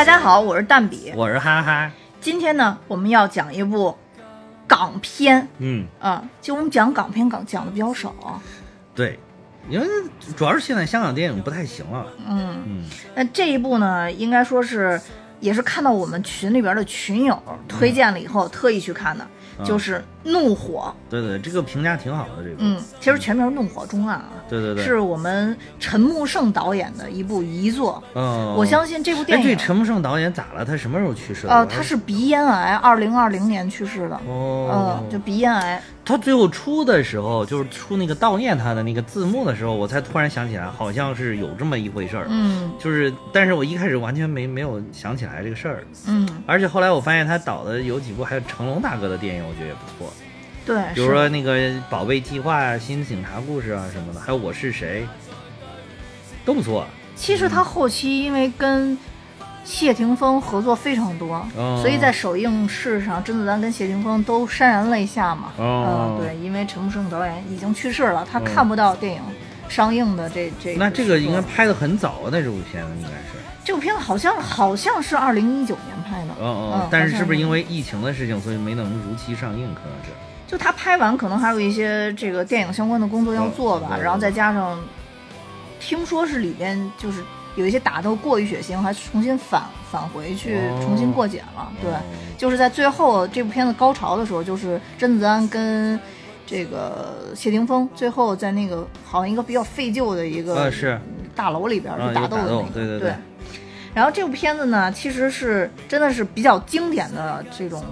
[0.00, 1.12] 大家好，我是蛋比。
[1.14, 1.92] 我是哈哈。
[2.22, 3.94] 今天呢，我们要讲一部
[4.66, 5.46] 港片。
[5.58, 8.40] 嗯，啊，就我们讲港片港讲的比较少。
[8.94, 9.18] 对，
[9.68, 9.86] 因为
[10.34, 12.06] 主要是现在香港电影不太行了。
[12.26, 12.84] 嗯嗯，
[13.14, 14.98] 那这一部呢，应该说是
[15.38, 19.26] 也是看到我们群里边的群友推荐了以后，特意去看的，
[19.62, 20.92] 就是《怒火》。
[21.10, 22.42] 对对，这个评价挺好的。
[22.42, 24.42] 这个，嗯，其实全名《怒火中案》啊。
[24.48, 28.02] 对对对，是我们陈木胜导演的一部遗作。
[28.14, 29.44] 嗯，我相信这部电影。
[29.44, 30.64] 哎对，陈木胜导演咋了？
[30.64, 31.52] 他什么时候去世的？
[31.52, 34.20] 呃，他是鼻咽癌，二零二零年去世的。
[34.26, 35.80] 哦，嗯，就鼻咽癌。
[36.02, 42.26] 他最后出的时候，就是出那个悼念他的那个字幕的时候，我才突然想起来，好像是有这么一回事儿。
[42.28, 45.84] 嗯，就是，但是我一开始完全没没有想起来这个事儿。
[46.08, 50.09] 嗯，而且后来我发现他导的有几部还有成龙大哥的电影，我觉得也不错。
[50.70, 51.58] 对，比如说那个
[51.90, 55.02] 《宝贝计划》啊，《新警察故事》啊什么的，还有《我是谁》，
[56.44, 56.86] 都不错。
[57.16, 58.96] 其实他后期因为跟
[59.64, 61.44] 谢霆锋合作非常多，
[61.82, 65.52] 所以在首映式上，甄子丹跟谢霆锋都潸然泪下嘛。
[65.58, 69.20] 嗯，对，因为陈木胜导演已经去世了，他看不到电影
[69.68, 70.76] 上映的这这。
[70.76, 73.40] 那这个应该拍的很早啊，那这部片子应该是。
[73.64, 76.34] 这部片子好像好像是二零一九年拍的。
[76.40, 76.88] 嗯嗯。
[76.92, 79.74] 但是是不是因为疫情的事情，所以没能如期上映？
[79.74, 80.10] 可能是。
[80.50, 84.76] 就他拍完，可能还有一些这个电影相关的工作要做吧，然后再加上，
[85.78, 87.22] 听说是里边就是
[87.54, 91.70] 有一些打斗过于血腥，还重新返返回去重新过检了。
[91.80, 91.92] 对，
[92.36, 95.96] 就是在最后这部片子高潮的时候，就是甄子丹跟
[96.44, 100.68] 这个谢霆锋最后在那个好像一个比较废旧的一个
[101.32, 102.68] 大楼里边去打斗的那个。
[102.74, 103.14] 对对对。
[103.94, 107.84] 然后这部片子呢，其实是真的是比较经典的这种。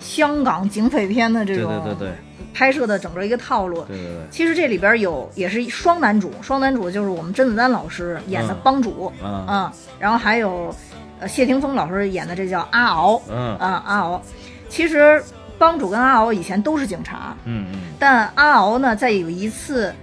[0.00, 2.12] 香港警匪片的这种对对对
[2.52, 4.26] 拍摄的整个一个套路，对对对。
[4.30, 10.74] 其实这里边有也是双男主，双男主就是我们甄子丹老师演的帮主，嗯，然后还有
[11.20, 13.56] 呃谢霆锋老师演的这叫阿敖，嗯。
[13.56, 14.20] 啊阿敖。
[14.68, 15.22] 其实
[15.58, 19.94] 帮主跟阿敖以前都是警察，嗯嗯，但阿敖呢在有一次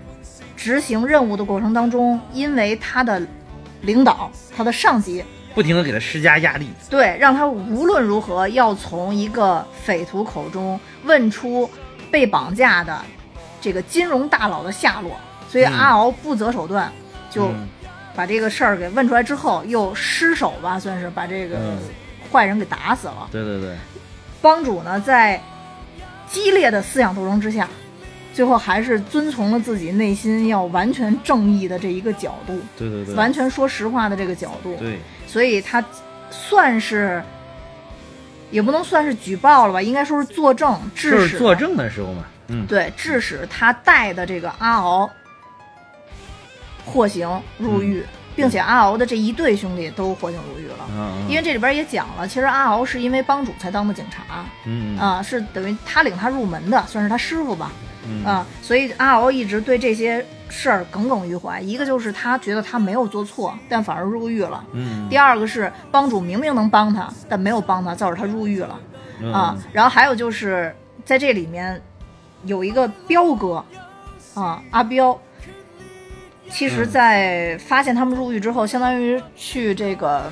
[0.56, 3.22] 执行任务的过程当中，因为他的
[3.82, 5.24] 领导他的上级。
[5.58, 11.68] 不停的给他施加压力，对，让他无论如何要从一个匪徒口中问出
[12.12, 13.04] 被绑架的
[13.60, 15.18] 这个金融大佬的下落，
[15.50, 16.94] 所以阿敖不择手段，
[17.32, 17.50] 就
[18.16, 21.58] 把这个事儿给问出来之后，又失手吧，算是把这个
[22.32, 23.28] 坏人给打死了。
[23.32, 23.76] 对对对，
[24.40, 25.42] 帮主呢，在
[26.30, 27.68] 激烈的思想斗争之下。
[28.38, 35.84] 最后还是遵从了自己内心要完全正义的这一个角度，对对对，完全说实话的这个角度，对，所以他
[36.30, 37.24] 算是
[38.52, 45.10] 也不能算是举报了吧，应该说是作证，致使作证的时候嘛，嗯，对，致使他带的这个阿敖
[46.86, 47.28] 获刑
[47.58, 48.06] 入狱，
[48.36, 50.88] 并且阿敖的这一对兄弟都获刑入狱了，
[51.28, 54.96] 因为这里边也讲了，其实阿敖是因为帮主才当的警察，嗯。
[54.96, 57.72] 啊，是等于他领他入门的，算是他师傅吧。
[58.26, 61.60] 啊，所以阿敖一直对这些事儿耿耿于怀。
[61.62, 64.64] 一个就是他觉得他没有做错，但反而入狱了。
[64.74, 65.08] 嗯。
[65.10, 68.80] 第二个是帮主明明能帮他，但没有帮他，造成他入狱了。
[69.34, 69.58] 啊。
[69.72, 70.76] 然后还有就是
[71.06, 71.82] 在这里面
[72.44, 73.64] 有一个彪哥，
[74.36, 75.20] 啊，阿彪。
[76.50, 80.32] 其实，在发现他们入狱之后，相当于去这个。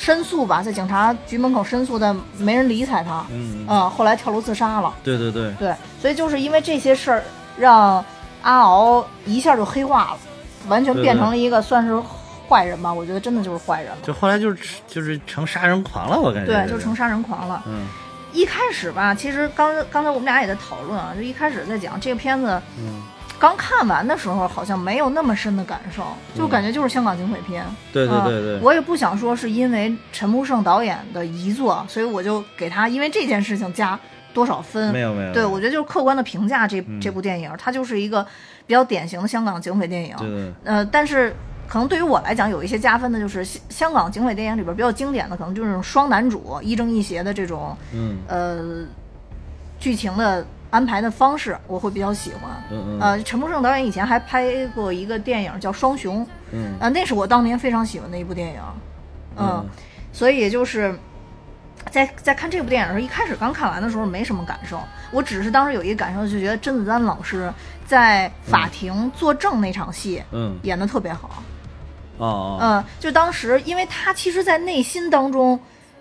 [0.00, 3.26] 申诉吧，在警察局门口申诉，但没人理睬他。
[3.32, 4.94] 嗯，啊，后来跳楼自杀了。
[5.02, 7.24] 对对对对，所以就是因为这些事儿，
[7.58, 8.02] 让
[8.42, 10.18] 阿敖一下就黑化了，
[10.68, 12.00] 完全变成了一个算是
[12.48, 12.92] 坏人吧。
[12.92, 13.98] 我觉得真的就是坏人了。
[14.04, 16.52] 就后来就是就是成杀人狂了，我感觉。
[16.52, 17.60] 对，就成杀人狂了。
[17.66, 17.88] 嗯，
[18.32, 22.62] 一开始吧，其实刚刚才我们俩也在讨论啊，就一开始在讲这个片子。
[22.78, 23.02] 嗯。
[23.38, 26.04] 刚看完的时候，好像没有那么深的感受，
[26.34, 27.64] 就感觉就是香港警匪片。
[27.92, 33.98] 对对对对，我也不想说是因为陈木胜导演的遗作，所以我就给他因为这件事情加
[34.34, 34.92] 多少分。
[34.92, 35.32] 没有没有。
[35.32, 38.26] 对，我觉得就是客观的评价这这部电影，它就是一个
[38.66, 40.16] 比较典型的香港警匪电影。
[40.18, 40.52] 对对。
[40.64, 41.32] 呃，但是
[41.68, 48.84] 可能对于我来讲，有一些加分的就是香港警匪电影里边比较经典的，可能就是双男主亦正亦邪的这种，嗯，呃，
[49.78, 50.44] 剧情的。
[50.70, 52.50] 安排的方式我会比较喜欢，
[53.00, 56.22] 呃，陈木胜导演以前还拍过一个电影叫《双雄》，
[56.52, 58.60] 嗯，啊，那是我当年非常喜欢的一部电影，
[59.38, 59.66] 嗯，
[60.12, 60.94] 所以就是
[61.90, 64.78] 在在看这部电影的时候，一开始刚看完的时候没什么感受，
[65.10, 67.50] 我只是当时有一个感受，就觉得甄子丹老师
[67.86, 71.42] 在法庭作证那场戏，嗯，演的特别好，
[72.18, 75.58] 哦，嗯，就当时因为他其实，在内心当中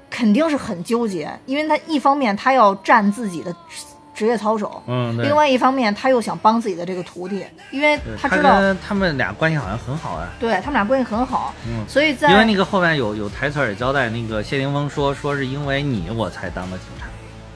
[0.10, 3.56] 肯定是很纠结，因为他一方面他要站自己的。
[4.18, 10.28] 职业操守，嗯，另外一方面他又想帮自己的这个徒弟，因为他他知道跟他们俩关系好像很好啊。
[10.40, 17.06] 对他们俩关系很好，嗯所以在因为那个后面有有台词儿也交代，那个谢霆锋说说是因为你我才当的警察。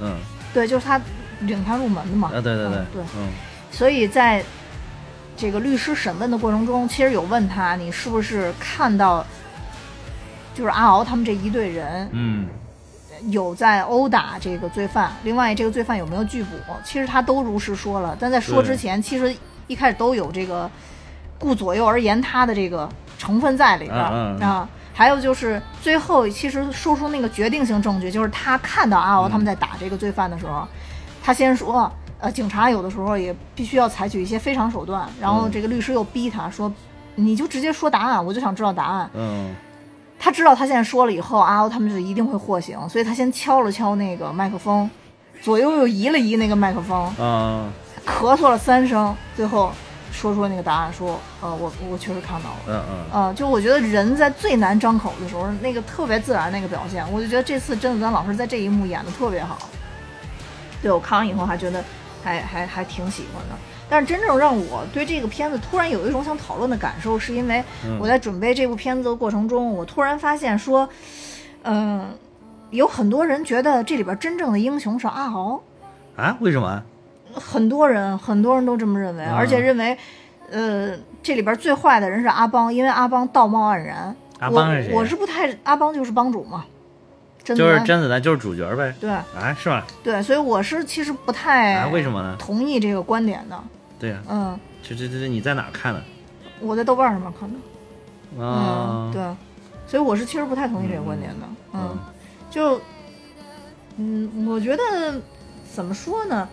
[0.02, 0.16] 嗯，
[0.54, 1.02] 对就是他
[1.40, 3.30] 领他入门的嘛，啊，对对对嗯，对，嗯
[3.72, 4.44] 所以在
[5.36, 9.26] 这个律师审问的过程中，其实有问他你是不是看到，
[10.54, 12.48] 就是阿敖他们这一队人嗯
[13.30, 18.18] 有在殴打这个罪犯，另外这个罪犯有没有拒捕，其实他都如实说了。
[18.20, 19.36] 但在说之前，其实
[19.68, 20.70] 一开始都有这个
[21.38, 24.68] 顾左右而言他的这个成分在里边儿、啊。
[24.94, 30.68] 还有就是最后其实说出那个决定性证据，就是他看到阿敖他们在打这个罪犯的时候，
[31.24, 31.90] 他先说，
[32.20, 36.72] 呃，警察有的时候也必须要采取一些非常手段，然后嗯这个律师又逼他说，
[37.16, 39.10] 你就直接说答案，我就想知道答案。
[39.14, 39.56] 嗯
[40.24, 44.88] 他知道他现在说了以后，阿欧他们就一定会获刑，所以他先敲了敲那个麦克风，
[45.42, 47.68] 左右又移了移那个麦克风，嗯
[48.06, 49.72] 咳嗽了三声，最后
[50.12, 52.56] 说出了那个答案，说，呃，我我确实看到了。
[52.68, 59.58] 嗯嗯，呃，就我觉得人在最难张口的时候，那个特别自然那个表现，我就觉得这次甄子丹老师在这一幕演的特别好。
[60.84, 61.84] 对我看完以后还觉得
[62.24, 63.56] 还还还挺喜欢的。
[63.92, 70.88] 但是真正让我对这个片子突然有一种想讨论的感受，是因为嗯我在准备这部片子的过程中，我突然发现说，
[71.64, 72.08] 嗯、
[72.70, 75.62] 有很多人觉得这里边真正的英雄是阿豪，
[76.16, 76.82] 啊，为什么？
[77.34, 79.98] 很多人很多人都这么认为，嗯而且认为，
[80.50, 84.16] 呃，这里边最坏的人是阿邦，因为阿邦道貌岸然。
[84.40, 86.64] 阿邦是谁我我是不太，阿邦就是帮主嘛，
[87.44, 88.96] 甄子就是丹甄子丹就是主角呗。
[89.02, 89.86] 对啊，是吧？
[90.02, 92.38] 对，所以我是其实不太啊，为什么呢？
[92.40, 93.62] 同意这个观点的。
[94.02, 96.04] 对呀，嗯，这这这这你在哪儿看的？
[96.60, 98.44] 我在豆瓣上面看的。
[98.44, 99.22] 啊嗯，，对，
[99.88, 101.46] 所以我是其实不太同意这个观点的。
[101.74, 102.00] 嗯，嗯
[102.50, 102.82] 就，
[103.98, 105.22] 嗯，我觉得
[105.72, 106.50] 怎么说呢？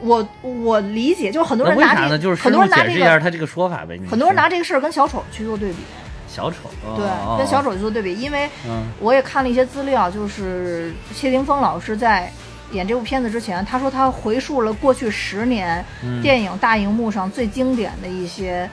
[0.00, 1.68] 我我理解，就很多？
[1.68, 4.00] 人拿这个，就是很多人拿这深入解释一下个，他这个说法呗。
[4.08, 5.78] 很多人拿这个事儿跟小丑去做对比，
[6.26, 6.56] 小丑，
[6.86, 12.32] 哦对，哦跟小丑去做对比，因为嗯我也看了一些资料，就是谢霆锋老师在
[12.72, 18.68] 演这部片子之前，他说他回溯了过去十年嗯电影大荧幕上最经典的一些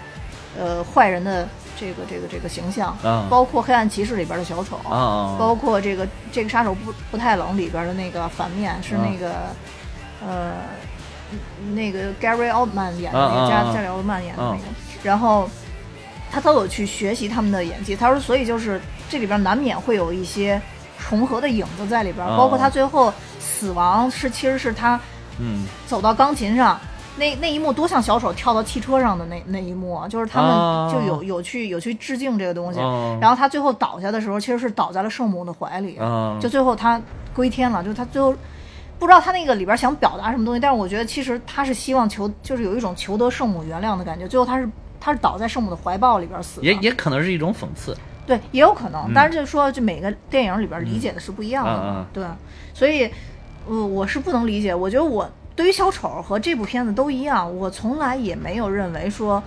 [0.57, 1.47] 呃坏人的
[1.79, 4.79] 这个这个这个形象，啊包括《黑暗骑士》里边的小丑，
[5.39, 9.33] 包括这个这个杀手不不太冷里边的那个反面是那个、
[10.25, 10.53] 呃
[11.73, 14.63] 那个 Gary Oldman 演的那个、加加里奥特曼演的那个，
[15.03, 15.49] 然后
[16.31, 17.95] 他都有去学习他们的演技。
[17.97, 18.79] 他说，所以就是
[19.09, 20.61] 这里边难免会有一些
[20.97, 24.99] 重合的影子在里边，啊包括他最后死亡是其实是他
[25.39, 25.65] 嗯。
[25.87, 26.79] 走到钢琴上。
[27.19, 30.87] 那那一幕多像小丑跳到汽车上的那那一幕啊，就是他哦。
[30.93, 33.17] 们就有有去有去致敬这个东西，哦。
[33.19, 37.01] 然后他最后倒下的时候，其实是倒在了圣母的怀里，啊，就最后他
[37.33, 38.31] 归天了，就是他最后
[38.99, 44.69] 不知道他那个里边想表达什么东西，但是我觉得其实他是希望求，就是有一种求得圣母原谅的感觉，最后他是
[44.99, 47.97] 他是倒在圣母的怀抱里边死的，也也可能是一种讽刺。
[48.27, 49.11] 对，也有可能，嗯。
[49.15, 52.23] 但是就是说这每个电影里边理解的是不一样的，对，
[52.73, 53.09] 所以
[53.65, 59.41] 呃我是不能理解，我觉得我对于小丑和这部片子都一样，我从来也没有认为说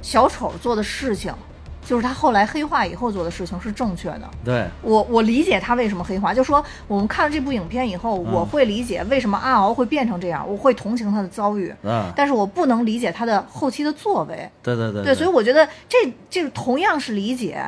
[0.00, 1.32] 小丑做的事情。
[1.84, 8.32] 就是他后来黑化以后做的事情是正确的，对，我我理解他为什么黑化，就说我们看了这部影片以后，嗯。
[8.32, 14.48] 我会理解为什么阿敖会变成这样，我会同情他的遭遇，嗯，但是我不能理解他的后期的作为。
[14.62, 15.98] 对对对对，所以我觉得这
[16.30, 17.60] 这同样是理解，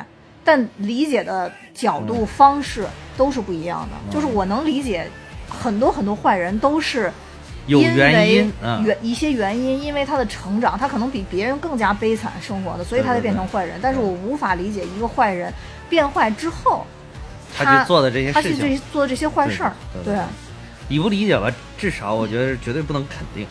[0.45, 2.85] 但理解的角度、方式
[3.17, 4.13] 都是不一样的。
[4.13, 5.05] 就是我能理解
[5.49, 7.11] 很多很多坏人都是
[7.65, 13.79] 有因为原因，嗯，原一些原因，因为他的成长，他可能比别人更加悲惨生活的，所以他才变成坏人。
[13.81, 15.51] 但是我无法理解一个坏人
[15.89, 16.85] 变坏之后，
[17.57, 20.23] 他去做的这些他去事情这，做的这些坏事儿，对对对
[20.89, 21.51] 理不理解吧？
[21.77, 23.47] 至少我觉得绝对不能肯定。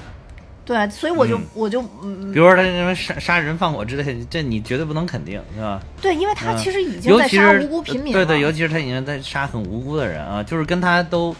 [0.65, 5.81] 对，所以我就嗯我就嗯比，如说他什么杀杀人放火之类的，这你绝对不能肯定，是吧？
[6.01, 11.37] 对，因为他嗯其实已经在杀无辜平民了，对对，尤其是他已经在杀很无辜的人啊，就是跟他都，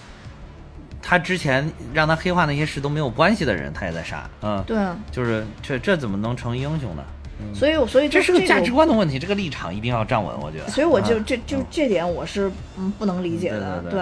[1.01, 4.77] 他之前让他黑化那些事都没有关系的人，他也在杀，嗯，对，
[5.11, 7.03] 就是这这怎么能成英雄呢？
[7.53, 10.69] 所以所以这是个价值观的问题，这个立场一定要站稳，我觉得。
[10.69, 14.01] 所以我就啊这就这点我是嗯不能理解的，对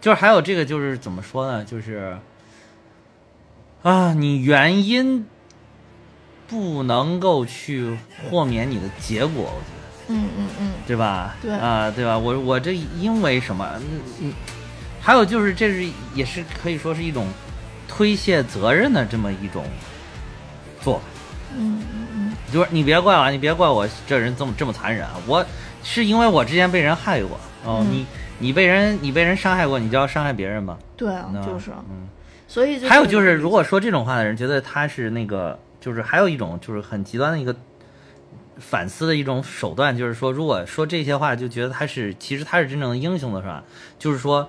[0.00, 1.64] 就是还有这个，就是怎么说呢？
[1.64, 2.16] 就是
[3.88, 5.26] 啊，你原因
[6.46, 7.96] 不能够去
[8.30, 10.14] 豁免你的结果，我觉得。
[10.14, 11.36] 嗯嗯嗯，对吧？
[11.40, 12.18] 对啊、对吧？
[12.18, 13.66] 我我这因为什么？
[13.76, 14.32] 嗯嗯，
[15.00, 17.26] 还有就是，这是也是可以说是一种
[17.88, 19.64] 推卸责任的这么一种
[20.82, 21.02] 做法。
[21.56, 21.82] 嗯
[22.14, 25.14] 嗯就是你别怪我，啊，你别怪我这人这么这么残忍啊！
[25.26, 25.44] 我
[25.82, 28.06] 是因为我之前被人害过哦，嗯你
[28.38, 30.76] 你被人你被人伤害过，你就要伤害别人吗？
[30.96, 32.08] 对啊，那就是，嗯
[32.48, 37.54] 所以还有就是，如果说这种话的人觉得他是那个，就是还有一种就是很极端的一个
[38.56, 43.62] 反思的一种手段，就是说，如果说这些话就觉得他是其实他是真正的英雄的是吧？
[43.98, 44.48] 就是说，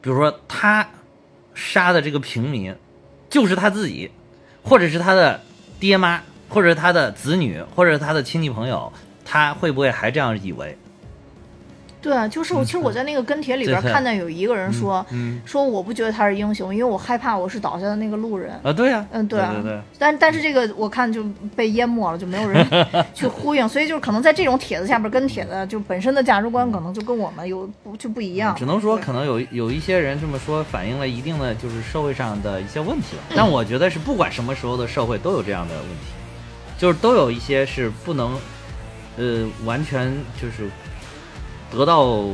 [0.00, 0.88] 比如说他
[1.54, 2.74] 杀的这个平民
[3.28, 4.10] 就是他自己，
[4.62, 5.40] 或者是他的
[5.80, 8.92] 爹妈，或者是他的子女，或者是他的亲戚朋友，
[9.24, 10.78] 他会不会还这样以为？
[12.02, 18.52] 对啊，就是我，其实我在那个跟帖里边对对看到有一个人说，嗯说我不觉得他是英雄，因为我害怕我是倒下的那个路人。
[18.64, 19.80] 啊，对呀、嗯，对啊，对对。
[19.98, 22.66] 但但是这个我看就被淹没了，就没有人
[23.14, 28.54] 去呼应，所以就是可能在这种帖子下边跟帖的就本身的价值观可能就跟我们有不就不一样。
[28.56, 33.22] 只能说可能有有一些人这么说，反映了一定的就是社会上的一些问题吧。
[33.36, 36.12] 但我觉得是不管什么时候的社会都有这样的问题，
[36.78, 38.36] 就是都有一些是不能，
[39.16, 40.68] 呃，完全就是
[41.72, 42.24] 得到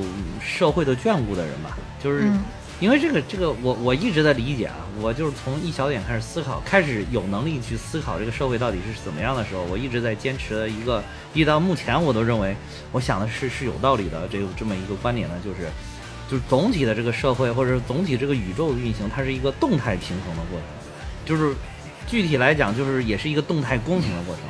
[0.43, 1.79] 社会的眷顾的人吧。
[2.03, 2.39] 就是嗯
[2.81, 11.03] 因为这个这个，我我一直在理解啊，我就是从一小点开始思考，开始有能力去思考这个社会到底是怎么样的时候，我一直在坚持的一个，
[11.35, 12.55] 一直到目前我都认为，
[12.93, 15.69] 我想的是是有道理的这个这么一个观点呢，就是
[16.31, 20.69] 就是总体的这个社会或者是总体这个宇宙的运行，它是一个动态平衡的过程，
[21.27, 21.53] 就是
[22.07, 24.45] 具体来讲，就是也是一个动态公平的过程。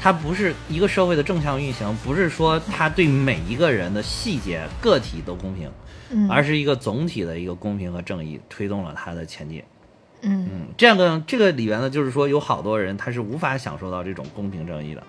[0.00, 5.70] 它不是一个社会的正向运行，不是说它对每一个人的细节个体都公平，
[6.10, 9.62] 嗯，而是一个总体的一个公平和正义推动了它的前进。
[10.22, 15.02] 嗯嗯，这样的这个里边呢，就是说有好多人他是无法享受到这种公平正义的，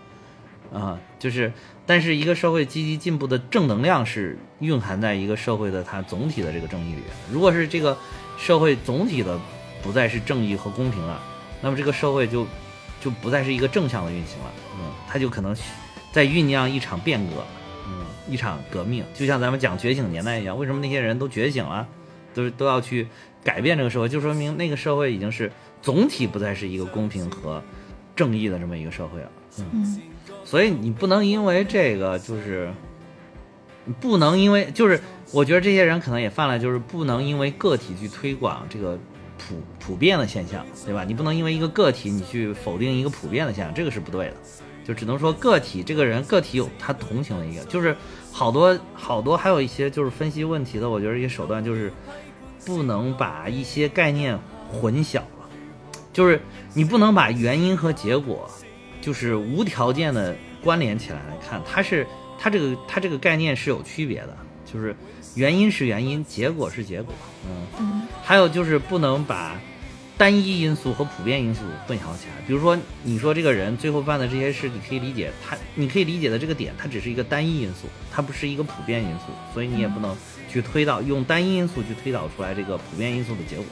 [0.77, 1.51] 啊，就是
[1.85, 7.07] 但是一个社会积极进步的正能量是蕴含在一个社会的它总体的这个正义里边。
[7.29, 7.97] 如果是这个
[8.37, 9.37] 社会总体的
[9.81, 11.21] 不再是正义和公平了，
[11.61, 12.47] 那么这个社会就
[13.01, 14.45] 就不再是一个正向的运行了，
[14.79, 15.53] 嗯，它就可能
[16.13, 17.43] 在酝酿一场变革，
[17.87, 21.85] 嗯，一场革命，就像咱们讲觉醒年代一样，为什么那些人都觉醒了，
[22.33, 23.07] 都都要去
[23.43, 27.61] 改变这个社会，就说明那个社会已经是总体不再是一个公平和
[28.15, 30.01] 正义的这么一个社会了，嗯，嗯。
[30.45, 32.71] 所以你不能因为这个就是。
[33.99, 35.01] 不能因为就是，
[35.33, 38.97] 我觉得这些人可能也犯了，就是不能因为个体去推广这个
[39.47, 41.03] 普普遍的现象，对吧？
[41.03, 44.33] 你不能因为一个个体你去否定一个普遍的现象，这个是不对的。
[44.83, 47.95] 就只能说个体这个人个体有他同情的一个，就是
[48.31, 51.93] 好多好多还有一些就是分析问题的，我觉得一些手段就是
[52.65, 55.49] 不能把一些概念混淆了，
[56.11, 56.41] 就是
[56.73, 58.49] 你不能把原因和结果
[59.01, 62.07] 就是无条件的关联起来来看，它是
[62.39, 64.95] 它这个它这个概念是有区别的，就是
[65.35, 67.13] 原因是原因，结果是结果，
[67.45, 67.67] 嗯。
[67.79, 68.01] 嗯。
[68.23, 69.55] 还有就是不能把
[70.17, 72.33] 单一因素和普遍因素混淆起来。
[72.45, 80.15] 比如说，你说这个人最后犯的这些事，你可以理解他，你可以理解的这个点，它只是一个单一因素，它不是一个普遍因素，所以你也不能
[80.49, 83.65] 去推导用单一因素去推导出来这个普遍因素的结果。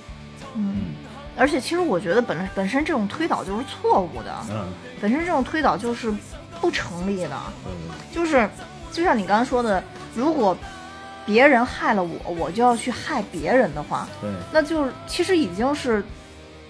[0.56, 0.96] 嗯，
[1.38, 4.68] 而且其实我觉得本本身这种推导就是错误的，嗯。
[5.00, 6.12] 本身这种推导就是
[6.60, 7.72] 不成立的，嗯。
[8.12, 8.50] 就是
[8.92, 9.84] 就像你刚刚说的，
[10.16, 10.58] 如果
[11.29, 16.03] 别人害了我，我就要去害别人的话，对，那就是其实已经是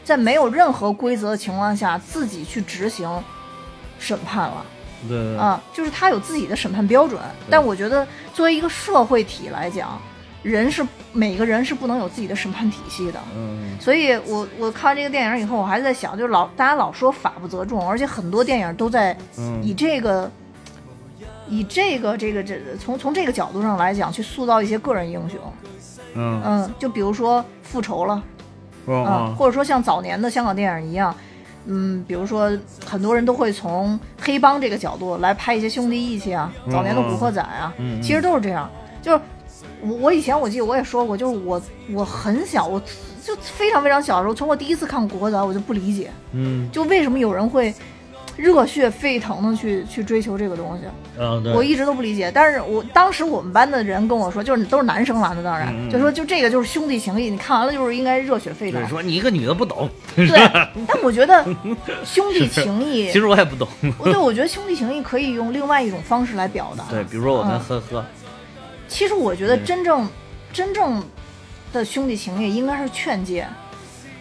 [0.03, 3.09] 在没有任何规则的情况下自己去执行
[3.97, 4.65] 审判了。
[5.07, 9.97] 对对对，啊，就是他有自己的审判标准，但我觉得作为一个社会体来讲，
[10.43, 13.19] 人是每个人是不能有自己的审判体系的。
[13.33, 13.77] 嗯。
[13.79, 19.63] 所以我我看完这个电影以后，我还在想，就是老大家老说法不责众，而且很多电影都在嗯。
[19.63, 20.29] 以这个、
[21.49, 25.39] 以这个这个这从从这个角度上来讲，去塑造一些个人英雄。
[26.15, 28.23] 嗯嗯，就比如说复仇了，
[28.85, 31.15] 哦嗯，或者说像早年的香港电影一样，
[31.65, 32.51] 嗯，比如说
[32.83, 38.67] 很多人都会从黑帮这个角度来拍一些兄弟义气啊，早年的古惑仔啊，其实都是这样。
[39.01, 39.21] 就是
[39.81, 41.61] 我我以前我记得我也说过，就是我
[41.93, 42.81] 我很小，我
[43.23, 47.73] 就非常非常小的时候，从我第一次看古惑仔，我就不理解，嗯就为什么有人会
[48.39, 50.83] 热血沸腾的去去追求这个东西。
[51.19, 58.89] 嗯，对，我一直都不理解，但是我当时我们班的人跟我说，就是都是男生玩的当然，就说就这个就是兄弟情谊，你看完了就是应该热血沸腾对。
[58.89, 60.27] 说你一个女的不懂， 对，
[60.87, 61.43] 但我觉得
[62.05, 63.67] 兄弟情谊其，实我也不懂。
[63.97, 66.85] 我对我觉得兄弟情谊可以用另外一种方式来表达。
[66.89, 68.05] 对，比如说我跟嗯呵呵，
[68.87, 70.07] 其实我觉得真正
[70.53, 71.03] 真正
[71.73, 73.45] 的兄弟情谊应该是劝诫，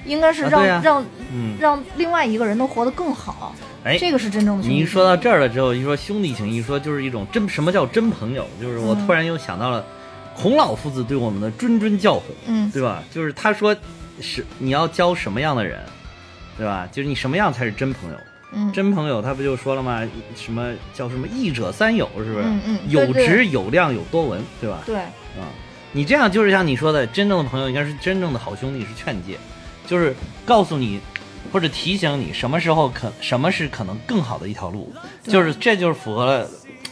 [0.05, 3.55] 应该是让、让嗯，让另外一个人能活得更好，
[3.89, 4.69] 哎，这个是真正的。
[4.69, 8.47] 你一说到这儿了之后，一说兄弟情一，说就是一种真什么叫真朋友？
[8.61, 9.83] 就是我嗯突然又想到了
[10.37, 13.03] 孔老夫子对我们的谆谆教诲，嗯对吧？
[13.11, 13.75] 就是他说
[14.21, 15.81] 是你要交什么样的人，
[16.59, 16.87] 对吧？
[16.93, 18.17] 就是你什么样才是真朋友？
[18.53, 20.03] 嗯真朋友他不就说了吗？
[20.35, 22.45] 什么叫什么义者三友，是不是？
[22.45, 24.83] 嗯嗯有直有量有多闻，对吧？
[24.85, 25.49] 对啊、
[25.93, 29.39] 你这样就是像你说的，真正的朋友应该是真正的好兄弟，是劝诫，
[29.87, 30.15] 就是
[30.45, 31.01] 告诉你
[31.53, 36.49] 或者提醒你什么时候可什么是可能更好的一条路，就是这就是符合了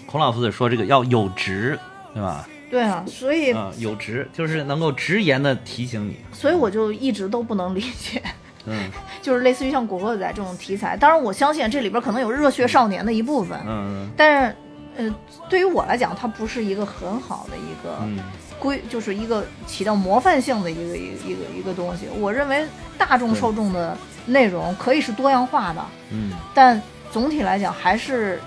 [0.07, 1.79] 孔老夫子说这个要有直，
[2.15, 2.49] 对吧？
[2.69, 8.23] 对啊，所以啊、有直就是能够直言的提醒你，所以我就一直都不能理解，
[8.67, 8.91] 嗯。
[9.23, 10.97] 就是类似于像《古惑仔》这种题材。
[10.97, 14.57] 当然，我相信这里边可能有热血少年的一部分，嗯但是，
[14.99, 15.15] 呃，
[15.49, 18.19] 对于我来讲，它不是一个很好的一个嗯。
[18.61, 22.07] 规，就是一个起到模范性的一个一个一个一个东西。
[22.19, 22.65] 我认为
[22.97, 23.97] 大众受众的
[24.27, 26.81] 内容可以是多样化的，嗯但
[27.11, 28.41] 总体来讲还是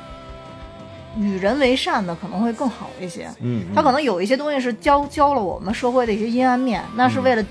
[1.17, 3.29] 与人为善的可能会更好一些。
[3.41, 7.43] 嗯，它可能有一些东西是教教了我们社会的一些阴暗面，那是为了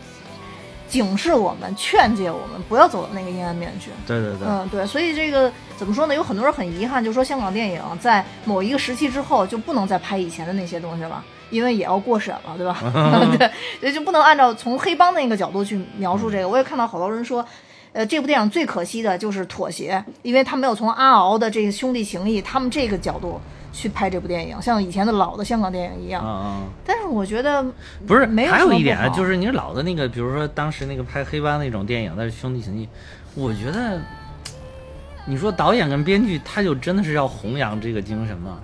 [0.87, 3.91] 警示我们、劝诫我们不要走到那个阴暗面去。
[4.07, 6.15] 对对对，嗯，对，所以这个怎么说呢？
[6.15, 12.79] 有很多人很遗憾，就说香港电影在某一个时期之后就不能再拍以前的那些东西了，因为也要过审了，对吧？
[13.37, 16.49] 对，也就不能按照从黑帮那个角度去描述这个。
[16.49, 17.45] 我也看到好多人说。
[17.99, 23.41] 呃，这部电影最可惜的就是妥协，因为他没有从阿敖的这个兄弟情谊，他们这个角度
[23.73, 26.23] 去拍这部电影，像以前的老的香港电影一样。
[26.25, 26.69] 嗯嗯。
[26.87, 27.61] 但是我觉得
[28.07, 32.89] 不是，没有还有一点啊，就是你老的那个，比如说当时那个拍黑帮那种电影的兄弟情谊，
[33.35, 34.01] 我觉得，
[35.27, 38.61] 你说导演跟编剧他就真的是要弘扬这个精神吗？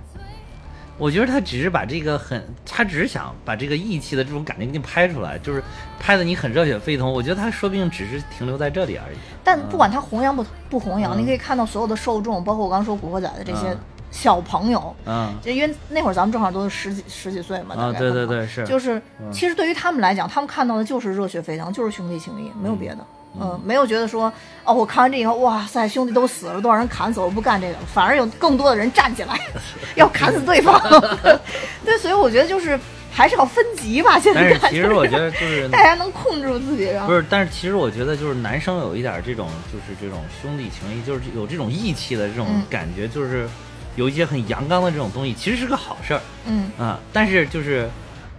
[0.97, 5.61] 我觉得他只是把这个很，他只是想把这个义气的这种感觉给你拍出来，就是
[5.99, 7.11] 拍的你很热血沸腾。
[7.11, 9.17] 我觉得他说不定只是停留在这里而已。
[9.43, 11.19] 但不管他弘扬不不弘扬，嗯。
[11.19, 13.77] 你可以看到所有的受众，包括我刚刚说《古惑仔》的这些嗯。
[14.09, 15.33] 小朋友，嗯。
[15.41, 19.29] 就因为那会儿咱们正好都是十几十几岁嘛，大啊，概对对对，是，就是嗯。
[19.31, 23.05] 其实对于他们来讲，他们看到的就是热血沸腾，就是兄弟情谊，没有别的。
[23.39, 24.31] 嗯，没有觉得说
[24.63, 29.39] 哦，我看完这以后，哇塞，兄弟都死了，多少人砍死了，我不干这个了，反而有更多的人站起来
[29.95, 30.79] 要砍死对方。
[31.83, 32.79] 对，所以我觉得就是
[33.11, 34.19] 还是要分级吧。
[34.19, 43.47] 现在其实我觉得就是 大家能控制住自己，然后不是，但是其实我觉得就是男生有一点这种就是这种兄弟情谊，就是有这种义气的这种嗯感觉，就是
[43.95, 46.99] 有一些很阳刚的这种东西，其实是个好事儿嗯，啊。
[47.13, 47.89] 但是就是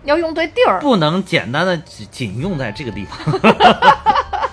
[0.04, 0.80] 要用对地儿。
[0.80, 3.40] 不能简单的只仅用在这个地方，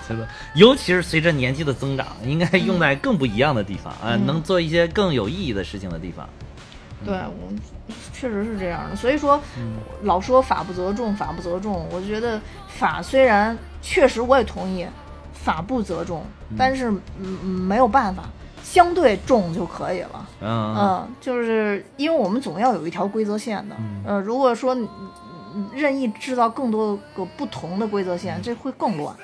[0.08, 0.26] 对吧？
[0.54, 6.28] 尤其是随着年纪的增长，应该用在更不一样的地方啊，嗯能做一些更有意义的事情的地方。
[7.04, 7.52] 对我
[8.14, 9.38] 确实是这样的，所以说、
[10.02, 14.86] 老说法不责众，法不责众，我觉得法虽然确实我也同意，
[15.34, 16.24] 法不责众，
[16.56, 18.24] 但是嗯嗯没有办法，
[18.62, 20.28] 相对重就可以了。
[20.40, 23.76] 嗯嗯，就是因为我们总要有一条规则线的。
[24.06, 24.74] 呃，如果说
[25.74, 29.14] 任意制造更多个不同的规则线，这会更乱。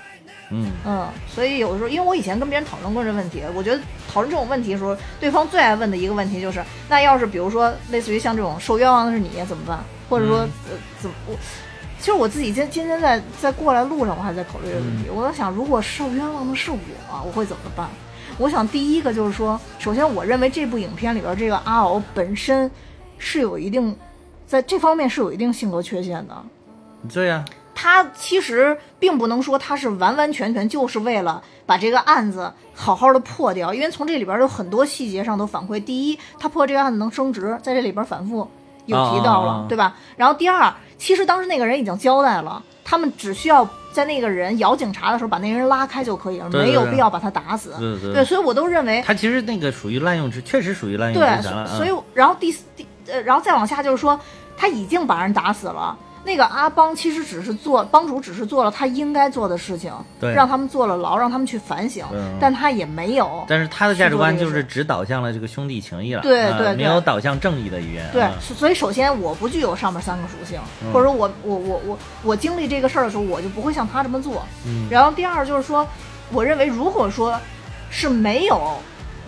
[0.51, 3.81] 嗯嗯，所以有的时候，因为我以前跟别人讨论过这问题，我觉得
[4.13, 9.79] 讨论这种问题的时候，对方最爱问的一个问题就是，那要是比如说类似于像这种受冤枉的是你怎么办？
[10.09, 11.37] 或者说、嗯呃怎么我。
[11.99, 15.11] 其实我自己今今天在在过来路上，我还在考虑这个问题。
[15.11, 16.79] 我在想，如果受冤枉的是我，
[17.27, 17.87] 我会怎么办？
[18.39, 22.71] 我想第一个就是说，首先我认为这部影片里边这个阿敖本身
[23.19, 23.95] 是有一定
[24.47, 26.43] 在这方面是有一定性格缺陷的。
[27.13, 27.45] 对呀、
[27.83, 35.83] 他其实并不能说他是完完全全就是为了把这个案子好好的破掉，因为从这里边有很多细节上都反馈。
[35.83, 38.47] 第一，他破这个案子能升职，在这里边反复
[38.85, 39.97] 有提到了，对吧？
[40.19, 47.75] 然后第二，其实当时那个人已经交代了，他们只需要在那个人咬警察的时候把那个人拉开就可以了，对对对没有必要把他打死。
[47.79, 54.21] 对对对，所以我都认为他其实那个属于滥用职，确实属于滥用对职权了。，所以嗯然后第四第呃，然后再往下就是说，
[54.55, 55.97] 他已经把人打死了。
[56.23, 62.05] 那个阿邦其实只是做帮主，只是做了他应该做的事情，对让他们坐了牢，让他们去反省，
[62.39, 63.45] 但他也没有。
[63.49, 68.07] 但是他的价值观就是只导向了这个兄弟情谊了，对对没有导向正义的一面。
[68.13, 74.43] 对啊，所以首先我不具有上面三个属性，嗯或者说我我我我我经历这个事儿的时候，我就不会像他这么做。
[74.67, 75.87] 嗯然后第二就是说，
[76.31, 77.39] 我认为如果说
[77.89, 78.77] 是没有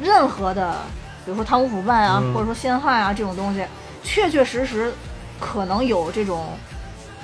[0.01, 0.77] 任何的，
[1.25, 3.65] 比如说贪污腐败啊，嗯或者说陷害啊这种东西，
[4.03, 4.93] 确确实实
[5.41, 6.49] 可能有这种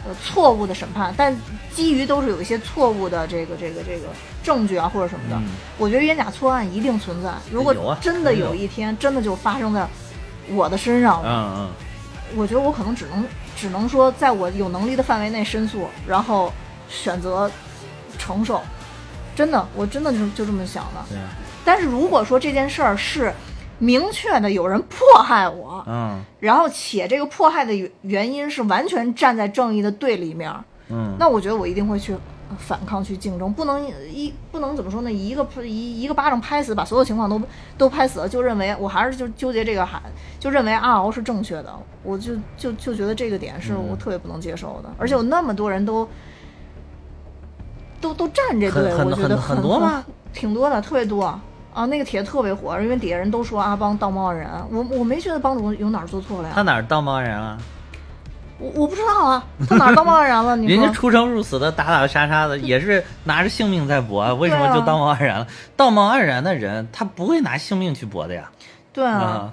[0.07, 1.37] 呃错误的审判，但
[1.75, 4.07] 基于都是有一些错误的这个这个这个
[4.43, 7.31] 证据啊或者什么的，嗯我觉得冤假错案一定存在。
[7.51, 9.87] 如果真的有有一天真的就发生在
[10.51, 11.71] 我的身上了，嗯
[12.37, 13.25] 我觉得我可能只能
[13.57, 16.53] 只能说在我有能力的范围内申诉，然后
[16.89, 17.51] 选择
[18.19, 18.61] 承受。
[19.35, 21.17] 真的，我真的就就这么想的嗯，。
[21.17, 21.29] 对啊，
[21.65, 23.33] 但是如果说这件事儿是
[23.79, 26.21] 明确的有人迫害我，嗯。
[26.41, 32.17] 然后且这个迫害的原原因是完全站在正义的对立面儿，嗯，那我觉得我一定会去
[32.57, 35.13] 反抗、去竞争，不能一不能怎么说呢？
[35.13, 37.41] 一个一一个巴掌拍死，把所有情况都
[37.77, 40.01] 都拍死了，就认为我还是就纠结这个还
[40.39, 46.09] 就认为阿敖是正确的，我就就就觉得这个点是我特别不能接受的，而且有那么多人都
[48.01, 50.05] 都都站这队，我觉得很很多吗？
[50.33, 51.39] 挺多的，特别多
[51.75, 51.87] 啊！
[51.87, 57.59] 那个帖子特别火，因为底下人都说阿邦道貌岸然，我我没觉得帮主有哪儿做错了呀，他哪儿道貌岸然了？
[58.59, 60.57] 我我不知道啊，他哪儿道貌岸然了？
[60.59, 65.47] 你人家出生入死的打打杀杀的，也是拿着性命在搏，为什么就道貌岸然了？
[65.77, 68.51] 道貌岸然的人，他不会拿性命去搏的呀。
[68.93, 69.53] 对啊，啊，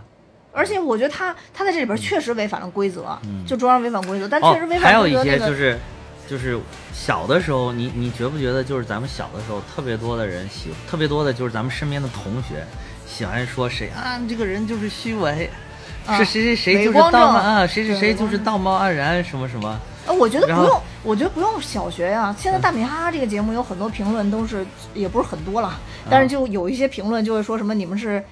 [0.51, 5.45] 而且我觉得他他在这里边确实违反了规则，就中央违反规则，但哦确实违，还有一反规则那个。
[5.45, 5.77] 些就是，
[6.27, 6.59] 就是
[6.93, 12.65] 小的时候，你你觉不觉得，就是咱们小的时候，特别多的人喜，特别多的就是咱们身边的同学
[13.07, 15.49] 喜欢说谁啊，这个人就是虚伪，
[16.05, 19.79] 啊是谁谁谁就是道貌啊，谁谁谁就是道貌岸然，什么什么。
[20.07, 28.23] 呃，我觉得不用，我觉得不用小学呀、现在大米哈哈这个节目有很多评论都是，也不是很多了，但是就有一些评论就会说什么你们是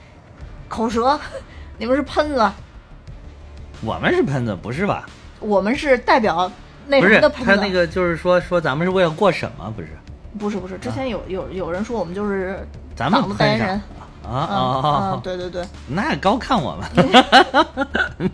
[0.68, 1.20] 口舌，
[1.80, 2.52] 你们是喷子，
[3.82, 5.06] 我们是喷子，不是吧？
[5.40, 6.52] 我们是代表
[6.88, 7.56] 那不是什么的喷子。
[7.56, 9.74] 他那个就是说说咱们是为了过审吗？
[9.76, 9.90] 不是，
[10.40, 13.70] 不是不是，之前有有有人说我们就是咱们代言人。
[14.26, 15.22] 啊嗯啊嗯，！
[15.22, 16.90] 对对对那高看我们。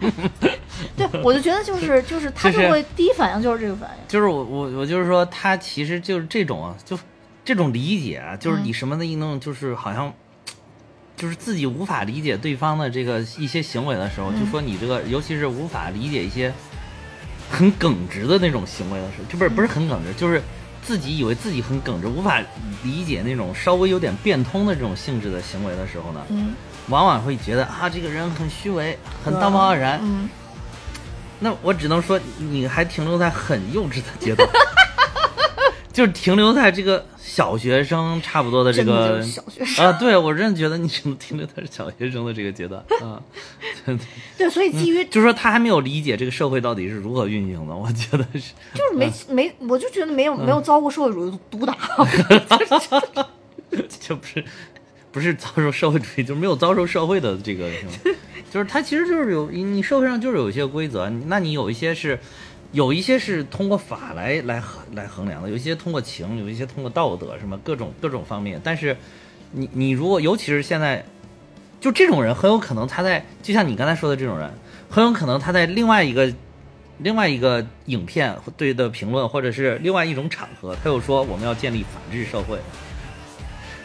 [0.95, 3.97] 对，我就觉得就是就是他就就是会第一反应就是这个反应。
[4.07, 6.95] 就是我我我就是说，他其实就是这种啊，就
[7.43, 10.13] 这种理解啊，就是你什么的一弄，就是好像。
[11.15, 16.53] 就是自己无法理解对方的这个一些行为的时候，就说你这个，尤其是无法理解一些
[17.51, 20.41] 很耿直的那种行为的时候，就不是不是很耿直，就是
[20.81, 22.39] 自己以为自己很耿直，无法
[22.83, 26.53] 理解那种稍微有点变通的这种性质的行为的时候呢，嗯，
[26.87, 29.99] 往往会觉得啊，这个人很虚伪，很道貌岸然。
[30.01, 30.29] 嗯，
[31.39, 34.47] 那我只能说，你还停留在很幼稚的阶段，
[35.91, 39.85] 就是停留在这个小学生差不多的这个小学生。
[39.85, 43.21] 啊，对我真的觉得你只能停留在小学生的这个阶段啊，
[44.37, 51.75] 对，所以基于就是说他还没有理解这个社会到底是如何运行的，我觉得是， 就是没没，我就觉得没有没有遭过社会主义毒打。
[53.99, 54.43] 就不是
[55.11, 57.69] 不是遭受社会主义，就是没有遭受社会的这个，
[58.51, 62.19] 就是他其实就是有你社会上就是有一些规则，那你有一些是。
[62.71, 68.61] 有一些是通过法来来衡来衡量的，有一些通过情，有一些通过道德，什么各种各种方面。
[68.63, 68.95] 但是
[69.51, 71.03] 你你如果尤其是现在，
[71.81, 74.51] 就这种人很有可能他在就像你刚才说的这种人，
[74.89, 76.31] 很有可能他在另外一个
[76.99, 82.59] 另外一个影片对的评论，或者是另外一种场合，他又说我们要建立法治社会，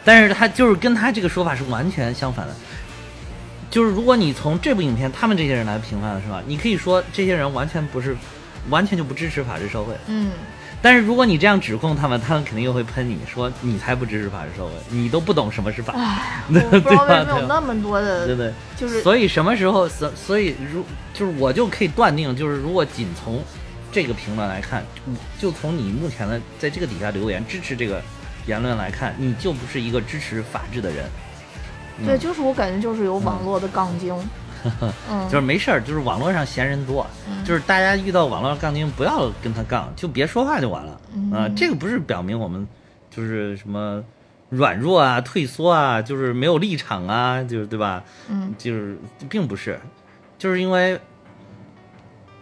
[0.03, 2.53] 但是他就是跟他这个说法是完全相反的。
[3.71, 6.43] 就是如果你从这部影片他们这些人来评判的是吧？
[6.45, 8.15] 你可以说这些人完全不是，
[8.69, 9.95] 完全就不支持法治社会。
[10.07, 10.31] 嗯，
[10.81, 15.93] 但是如果你这样指控他们，他们肯定又会喷你说你才不支持法治社会，你都不懂什么是法。
[15.95, 18.53] 唉，对 我不知道为对吧对吧什么有那么多的，对不对？
[18.75, 23.43] 就是所以什么时候，所所以如就是我就可以断定，就是如果仅从
[23.91, 24.83] 这个评论来看，
[25.39, 28.01] 就从你目前的在这个底下留言支持这个
[28.45, 31.05] 言论来看，你就不是一个支持法治的人。
[32.05, 34.13] 对，就是我感觉就是有网络的杠精。
[34.13, 34.44] 嗯，
[35.29, 37.05] 就是没事儿，就是网络上闲人多，
[37.43, 40.99] 就是大家遇到网络上杠精，不要跟他杠，就别说话就完了。
[41.33, 42.67] 啊、这个不是表明我们
[43.09, 44.03] 就是什么
[44.49, 48.03] 软弱啊、退缩啊，就是没有立场啊，就是对吧？
[48.29, 48.97] 嗯，就是
[49.29, 49.79] 并不是，
[50.37, 50.99] 就是因为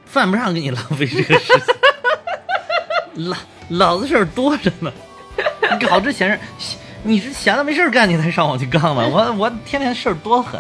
[0.05, 3.37] 犯不上给你浪费这个时间，老
[3.69, 4.91] 老子事儿多着呢，
[5.71, 9.07] 你搞这闲事，你是闲的没事儿干，你才上网去杠呢。
[9.09, 10.59] 我我天天事儿多狠，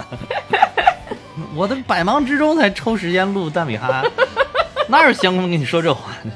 [1.55, 4.03] 我的百忙之中才抽时间录蛋米哈，
[4.89, 6.31] 哪有闲工夫跟你说这话呢？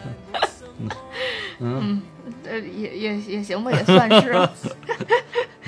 [1.59, 2.01] 嗯
[2.49, 4.33] 呃，也也也行吧，也算是。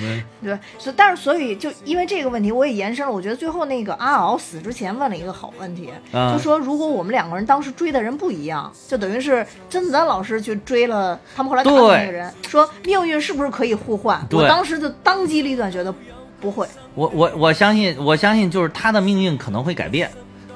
[0.01, 3.12] 嗯对，所以但是所以就因为这个问题，我也延伸了。
[3.12, 14.25] 我觉得最后那个阿敖死之前问了一个好问题，啊就说如果我们两个人当时追的人不一样，就等于是甄子丹老师去追了他们后来打的那个人，说命运是不是可以互换？
[14.31, 15.93] 我当时就当机立断觉得
[16.39, 16.67] 不会。
[16.95, 20.10] 我我我相信，我相信就是他的命运可能会改变，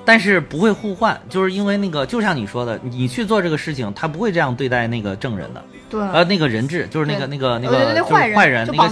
[0.04, 8.90] 但是不会互换，就是因为那个，就像你说的，你去做这个事情，他不会这样对待那个证人的，对，呃，那个人质就是那个那个那个就是坏人坏人，那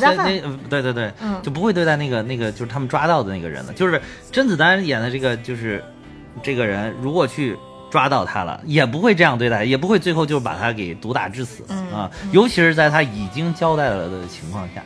[0.70, 4.02] 对对对，嗯就不会对待那个那个就是他们抓到的那个人了，就是
[4.32, 5.84] 甄子丹演的这个就是
[6.44, 7.58] 这个人，如果去。
[7.92, 12.10] 抓到他了，也不会这样对待，也不会最后就把他给毒打致死、嗯啊！
[12.32, 14.82] 尤其是在他已经交代了的情况下，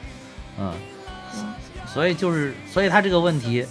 [0.59, 0.73] 嗯，
[1.95, 3.65] 所以就是，所以他这个问题，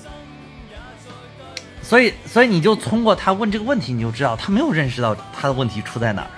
[1.83, 6.31] 所以所以你就通过他问这个问题，你就知道他没有认识到他的问题出在哪儿。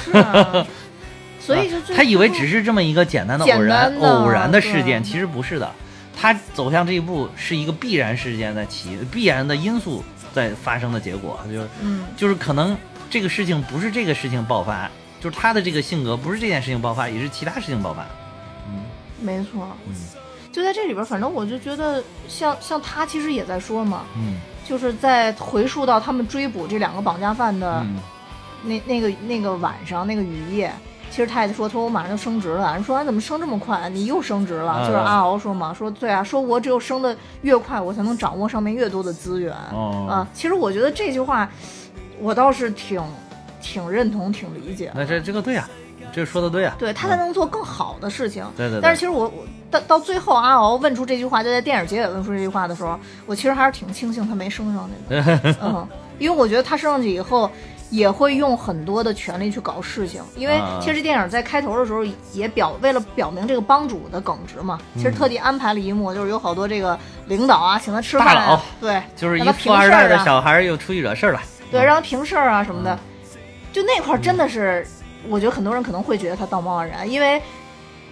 [0.00, 0.64] 是啊，
[1.40, 5.68] 所以就他以为只是这么一个简单的偶然的偶然的事件，其实不是的。
[6.16, 12.78] 他走向这一步是一个必然事件的起必然的因素在发生的结果，就是嗯就是可能
[13.10, 14.88] 这个事情不是这个事情爆发，
[15.20, 18.06] 就是他的这个性格不是这件事情爆发，也是其他事情爆发。
[18.68, 18.84] 嗯
[19.20, 19.94] 没错，嗯
[20.52, 24.34] 就在这里边，反正我就觉得像像他其实也在说嘛，嗯
[24.64, 27.98] 就是在回溯到他们追捕这两个绑架犯的嗯
[28.62, 30.72] 那那个那个晚上那个雨夜。
[31.10, 32.72] 其实他也说，他说我马上就升职了。
[32.72, 33.86] 人说哎，怎么升这么快？
[33.90, 34.72] 你又升职了？
[34.72, 39.54] 啊就是阿敖说嘛，说对啊，说我只有升的越快，我才能掌握上面越多的资源。
[39.72, 41.46] 哦啊，其实我觉得这句话，
[42.18, 43.02] 我倒是挺
[43.60, 44.92] 挺认同、挺理解的。
[44.94, 45.68] 那这这个对呀、
[46.12, 48.44] 这说的对啊、对他才能做更好的事情。
[48.56, 55.56] 对对对但是其实我我到到最后阿敖问出这句话，就在电影结尾问出这句话的时候，我其实还是挺庆幸他没升上去的。
[55.62, 57.50] 嗯，因为我觉得他升上去以后。
[57.92, 71.42] 也会用很多的权力去搞事情，因为啊其实这电影在开头的时候也表为了表明这个帮主的耿直嘛，其实特地安排了一幕，就是有好多这个领导啊请他吃饭啊，对，就是一让他富二代的平事儿啊小孩儿又出去惹事儿了。
[71.70, 72.98] 对，让他平事儿啊什么嗯的，
[73.74, 74.86] 就那块儿真的是，
[75.28, 77.40] 我觉得很多人可能会觉得他道貌岸然，因为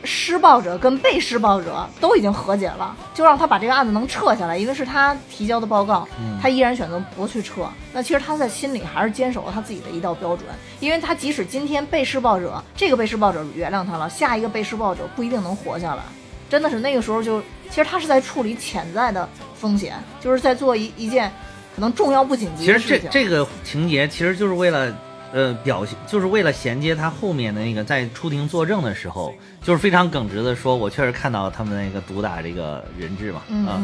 [0.02, 7.68] 施暴者跟被施暴者都已经和解了，就让他把这个案子能撤下来，因为是他提交的报告，嗯他依然选择不去撤。
[7.92, 16.02] 那其实他在心里还是坚守了他自己的一道标准，因为他即使今天被施暴者这个被施暴者原谅他了，下一个被施暴者不一定能活下来。
[16.48, 21.30] 真的是那个时候就，其实他是在处理潜在的风险，就是在做一一件
[21.74, 23.10] 可能重要不紧急其实这的事情。
[23.10, 24.90] 这个情节其实就是为了。
[25.32, 33.80] 呃，表现就是为了衔接他后面的那个在出庭作证的时候，就是非常耿直的说，我确实看到他们那个毒打这个人质嘛，啊，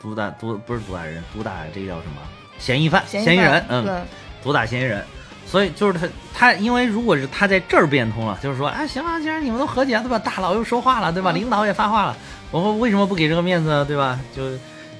[0.00, 2.20] 毒打毒不是毒打人，毒打这个叫什么？
[2.58, 4.06] 嫌疑犯，嫌疑人，嗯，
[4.42, 5.04] 毒打嫌疑人。
[5.46, 10.18] 所以就是他，他因为如果是他在这儿变通了，就是说，哎，行了，既然你们都和解了，对吧？
[10.18, 11.32] 大佬又说话了，对吧？
[11.32, 12.16] 嗯领导也发话了，
[12.50, 14.18] 我们为什么不给这个面子呢，对吧？
[14.34, 14.42] 就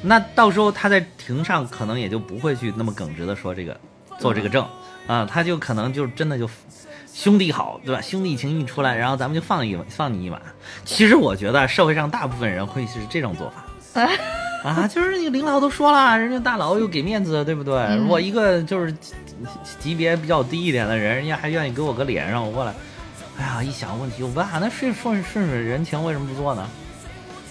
[0.02, 3.74] 那到时候他在庭上可能也就不会去那么耿直的说这个，
[4.18, 4.66] 做这个证
[5.06, 6.48] 啊，他就可能就真的就
[7.12, 8.00] 兄弟好，对吧？
[8.00, 10.40] 兄弟情一出来，然后咱们就放一放你一马。
[10.84, 13.64] 其实我觉得社会上大部分人会是这种做法。
[14.64, 17.74] 啊，就是你领导都说了，人家大佬又给面子，对不对？
[17.74, 19.12] 嗯我一个就是级
[19.78, 22.72] 级别比较低一点的人，人家还愿意给我个脸让我过来。
[23.38, 26.66] 哎呀，一想问题有办法，那顺顺顺水人情，为什么不做呢？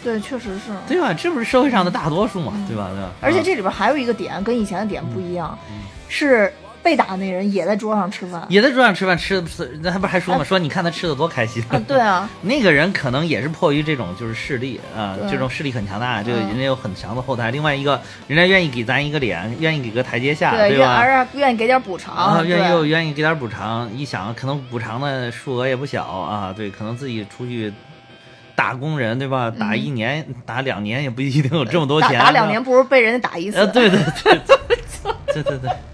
[0.03, 0.71] 对，确实是。
[0.87, 1.13] 对吧？
[1.13, 2.89] 这不是社会上的大多数嘛，对吧？
[2.93, 6.51] 对而且这里边还有一个点跟以前的点不一样，嗯是
[6.83, 8.45] 被打的那人也在桌上吃饭。
[8.49, 11.63] 也在桌上吃饭，吃的吃，那他不是还说吗，说你看他吃的多开心。
[11.69, 17.49] 啊，对啊， 那个人可能也是迫于这种就是势力啊，这种势力很强大，这个嗯人家有很强的后台。
[17.49, 20.85] 另外一个，人家愿意给咱一个脸，愿意给个台阶下，对，对吧？
[21.05, 27.71] 愿而且愿意给点补偿，啊，愿意又愿意给点补偿，一想可能补偿的数额也不小啊，对，可能自己出去
[28.55, 29.49] 打工人，对吧？
[29.49, 33.57] 打一年、打两年也不一定有这么多钱，嗯打打两年不如被人家打一次。
[33.57, 34.39] 呃，对对对
[35.33, 35.69] 对对对，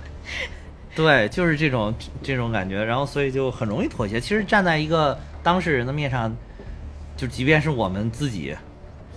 [1.02, 4.20] 对，就是这种这种感觉，然后所以就很容易妥协。
[4.20, 6.36] 其实站在一个当事人的面上，
[7.16, 8.54] 就即便是我们自己，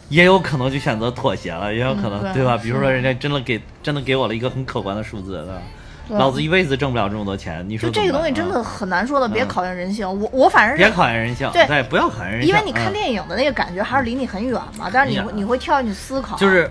[0.09, 2.57] 也有可能就选择妥协了，也有可能、嗯对对吧？
[2.57, 5.63] 比如说人家真的给真的给我了一个很可观的数字，对吧？
[6.09, 10.07] 老子一辈子挣不了这么多钱，你说就这个东西真的啊很难说的，别嗯考验人性。
[10.21, 16.71] 我我反正是别考验人性，对不要考验人性，因为你看嗯电影的那个感觉还是离你很远嘛，但是你你会跳进去思考，就是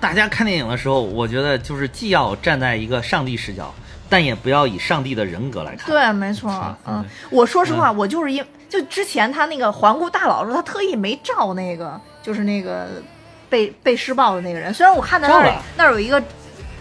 [0.00, 3.72] 大家看电影的时候，我觉得就是既要站在一个上帝视角，
[4.10, 5.86] 但也不要以上帝的人格来看。
[5.86, 12.88] 对，没错啊，嗯，我说实话，我就是因就之前他那个环顾大佬的时候，他特意没照那个，就是那个
[13.48, 14.74] 被被施暴的那个人。
[14.74, 16.22] 虽然我看到那儿那儿有一个。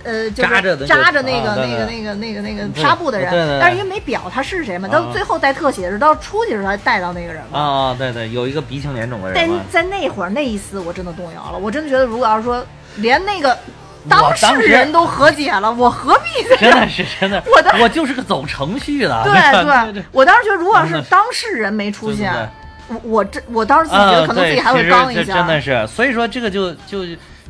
[0.01, 7.59] 呃，就是扎着的那个扎着那个、那个、那个、那个、那个纱布的人，但是因为没表他是谁嘛，到啊最后带特写是到出去的时候才带到那个人嘛。
[7.59, 9.49] 啊，对对，有一个鼻青脸肿的人但。
[9.69, 11.57] 在那会儿那一丝，我真的动摇了。
[11.57, 12.65] 我真的觉得，如果要是说
[12.95, 19.33] 连那个我当事人都和解了，我何必在 真的是真的， 我当我就是个走程序的， 对
[19.65, 21.01] 吧对对，我当时觉得，如果要是。
[21.09, 27.03] 当事人没出现对，我我这我当时自己觉得啊，可能自己还会刚一下，真的是，所以说这个就就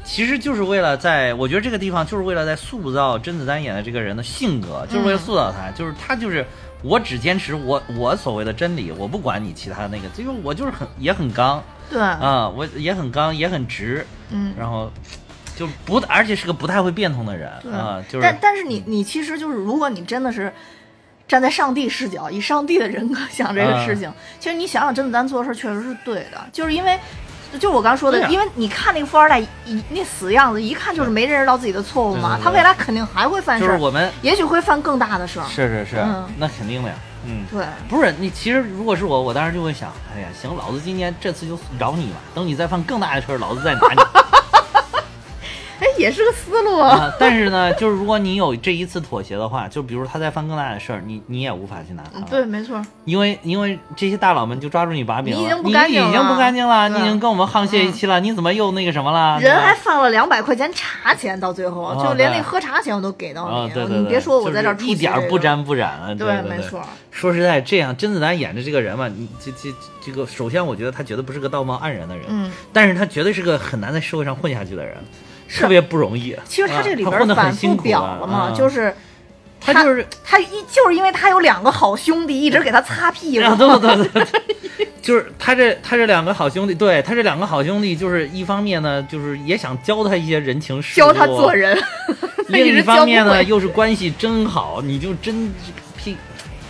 [0.03, 6.45] 其实就是为了在，我觉得这个地方就是为了在塑造甄子丹演的这个人的性格，就是为了嗯塑造他，就是他就是
[6.81, 11.61] 我只坚持我我所谓的真理，我不管你其他的那个，因为我就是很也很刚。
[11.89, 14.53] 对，啊，我也很刚也很直，嗯。
[14.57, 14.91] 然后
[15.59, 20.51] 就不而且是个不太会变通的人对啊，就是但但是你你其实就是，如果你真的是
[21.27, 26.97] 站在上帝视角，以上帝的人格想这个啊事情，其实你想想甄子丹做的事儿确实是对的，就是因为。
[27.59, 32.35] 就我刚说的，因为你看那个富二代一那死样子，一看就是没认识到自己的错误嘛。
[32.35, 35.45] 对对对他未来肯定还会犯事儿，就是我们也许会犯更大的事儿。
[35.47, 36.95] 是是是嗯，那肯定的呀，
[37.25, 37.43] 嗯。
[37.51, 44.01] 对，不是你，其实如果是我，我当时就会想，哎呀，行，老子今年这次就饶你吧，等你再犯更大的事儿，老子再拿你。
[45.79, 46.89] 哎，也是个思路吗？
[46.89, 52.19] 啊，但是呢，就是如果你有这一次妥协的话，就比如他再犯更大的事儿，你你也无法去拿他。
[52.29, 52.81] 对，没错。
[53.05, 59.39] 因为因为这些大佬们就抓住你把柄了，你已经不干净了已经不了干净了，你已经跟我们沆瀣一气了，你怎么又那个什么了？
[59.39, 63.73] 人还放了两百块钱茶钱，到最后啊就连那喝茶钱我都给到啊，你。
[63.73, 66.15] 对对对，你别说我在这儿就是一点不沾不染了。
[66.15, 66.81] 对没错。
[67.11, 69.73] 说实在，这样甄子丹演的这个人嘛，你这这
[70.05, 74.95] 这个，首先我觉得他绝对不是个道貌岸然的人，嗯，但是他绝对是个很难在社会上混下去的人，
[75.51, 76.35] 特别不容易。
[76.45, 78.93] 其实他这里边反复表了嘛，啊就是
[79.59, 84.25] 他就是他一就是因为他有两个好兄弟一直给他擦屁股，啊，对对对对
[84.77, 91.77] 对，就是他这他这两个好兄弟，对他这两个好兄弟，就是一方面呢，就是也想教他一些人情世故，教他做人。
[92.49, 95.53] 他另一方面呢，又是关系真好，你就真
[95.95, 96.17] 屁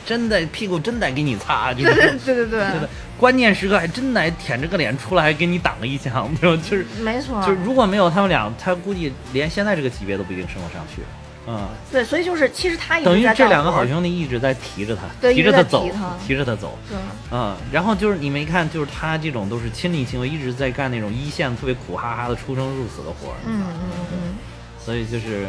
[0.05, 6.63] 真的屁股真得给你擦， 就对是对对对对关键时刻还真得舔着个脸出来，还给你挡了一枪，对吧？
[6.69, 7.41] 就是没错。
[7.45, 11.01] 就是，如果没有他们俩，他估计连现在这个级别都不一定升得上去。
[11.47, 15.89] 嗯，对，所以就是其实他等于这两个好兄弟一直在提着他，提着他走
[16.25, 16.77] 提着他走。
[17.31, 23.37] 嗯，然后就是你没看，就是他这种都是亲力亲为，一直在干那种一线特别苦哈哈的出生入死的活儿。
[23.45, 24.35] 嗯嗯嗯
[24.79, 25.47] 所以就是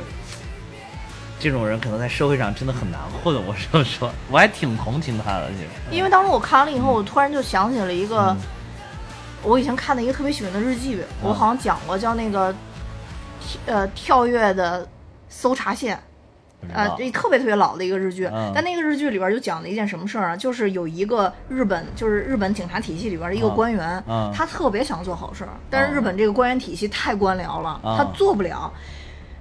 [1.41, 3.35] 这种人可能在社会上真的很难混。
[3.47, 5.69] 我说说，我还挺同情他的，其实。
[5.91, 8.37] 嗯，因为当时我看完了以后，我突然就想起了一个嗯
[9.43, 12.55] 我以前看的一个特别喜欢的日剧，我好像讲过，叫那个
[13.65, 14.87] 呃跳跃的
[15.31, 15.99] 搜查线。
[16.75, 20.37] 呃这特别特别老的一个日剧，嗯但那个日剧里边就讲了一件什么事儿啊？
[20.37, 28.71] 就是有一个日本，就是日本警察体系里边的一个嗯官员，嗯他特别想做好事儿，但是日本这个官员体系太官僚了，嗯他做不了。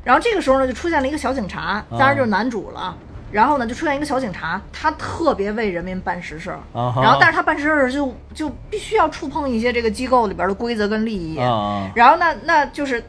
[0.04, 2.96] 然后这个时候呢，就出现了一个小警察，当然就是男主了。
[3.32, 11.38] 然后呢，就出现一个小警察，他特别为人民办实事然后，但是他办实事儿就就必须要触碰一些这个机构里边的规则跟利益。
[11.94, 13.04] 然后呢，那就是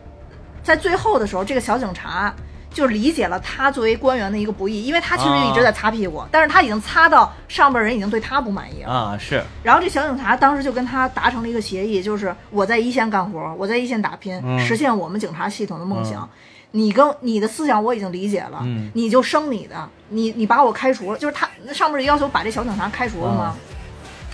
[0.62, 2.35] 在最后的时候，这个小警察
[2.70, 8.92] 就理解了他作为官员的一个不易，因为他其实一直在擦屁股，但是他已经擦到上边人已经对他不满意了。
[8.92, 16.29] 啊是，然后这小警察当时就跟他达成了一个协议，就是我在一线干活，我在一线打拼，嗯实现我们警察系统的梦想。
[16.72, 18.90] 你跟你的思想我已经理解了，嗯。
[18.94, 23.56] 你就升你的，你你把我开除了，就是他上面要求把这小警察开除了吗。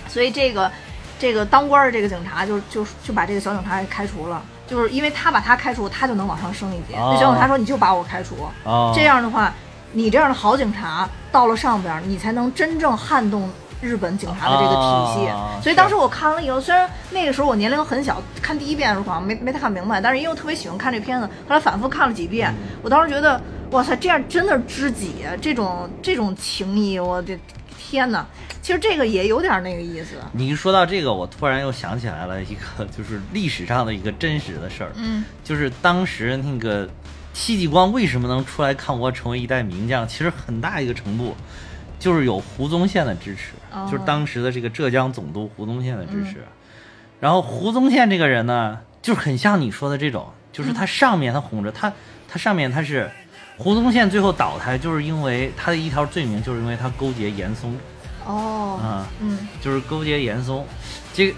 [0.07, 0.71] 所以这个
[1.19, 6.95] 这个当官的这个警察就就就把这个小警察给开除了，就是因为他把他开除，他就能往上升一级。
[6.95, 8.91] 哦那小警察说你就把我开除，啊。
[8.95, 9.53] 这样的话，
[9.91, 13.49] 你这样的好警察到了上边儿，你才能真正撼动
[13.81, 15.27] 日本警察的这个体系。
[15.27, 27.37] 啊所以当时我看完了以后，虽然那个时候我年龄很小，看第一遍的时候好像没没太看明白，但是因为我特别喜欢看这片子，后来反复看了几遍，我当时觉得，哇塞，这样真的是知己，这种这种情谊，我的
[27.77, 28.25] 天哪！
[28.61, 30.15] 其实这个也有点那个意思。
[30.31, 36.87] 你一说到这个，我突然又想起来了一个，就是历史上的一个真实的事儿，嗯就是当时那个
[37.33, 41.35] 戚继光为什么能出来抗倭，成为一代名将，其实很大一个程度
[41.97, 46.37] 就是有胡宗宪的支持，哦就是当时的这个浙江总督胡宗宪的支持。
[47.19, 51.91] 然后胡宗宪这个人呢，就是很像你说的这种，就是他上面他哄着他，
[52.27, 53.09] 他上面他是
[53.57, 57.75] 胡宗宪最后倒台，就是因为他的一条罪名，就是因为他勾结严嵩
[58.25, 59.07] 哦，啊。
[59.19, 60.63] 嗯就是勾结严嵩，
[61.13, 61.37] 这个，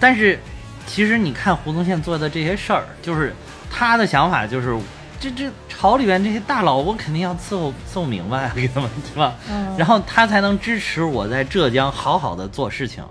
[0.00, 0.38] 但是
[0.86, 3.32] 其实你看胡宗宪做的这些事儿，就是
[3.70, 4.76] 他的想法就是，
[5.20, 9.34] 这这朝里边这些大佬，我肯定要伺候伺候明白，给他们是吧？
[9.50, 13.04] 嗯然后他才能支持我在浙江好好的做事情，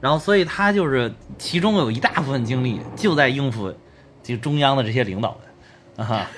[0.00, 3.74] 然后所以他就是其中有一大部分精力就在应付
[4.22, 5.38] 这个中央的这些领导们。
[5.96, 6.28] 啊，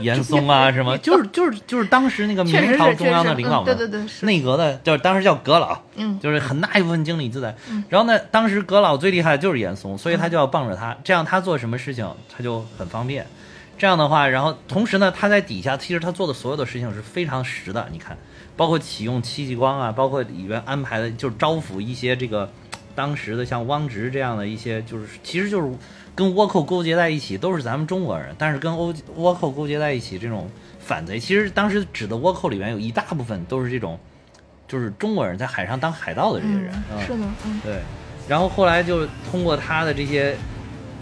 [0.00, 7.54] 严嵩啊，什么，就是就是就是当时那个明朝中央的领导们，嗯对对对是内阁的，就是当时叫阁老，嗯就是很大一部分精力就在。
[7.88, 13.24] 然后呢，当时阁老最厉害的就是严嵩，所以他就要傍着他，这样他做什么事情他就很方便。
[13.82, 17.88] 这样的话，然后同时呢，他在底下其实他做的所有的事情是非常实的。
[17.90, 18.16] 你看，
[18.56, 22.48] 包括启用戚继光啊，包括里边安排的，就是招抚一些这个
[22.94, 25.68] 当时的像汪直这样的一些，就是其实就是
[26.14, 30.48] 跟倭寇勾结在一起，都是咱们中国人，但是跟欧倭寇勾结在一起这种
[30.78, 33.98] 反贼，其实当时指的倭寇里面有一大部分都是这种，
[34.68, 36.72] 就是中国人在海上当海盗的这些人。
[36.88, 37.80] 嗯，嗯是的，嗯对，
[38.28, 40.36] 然后后来就通过他的这些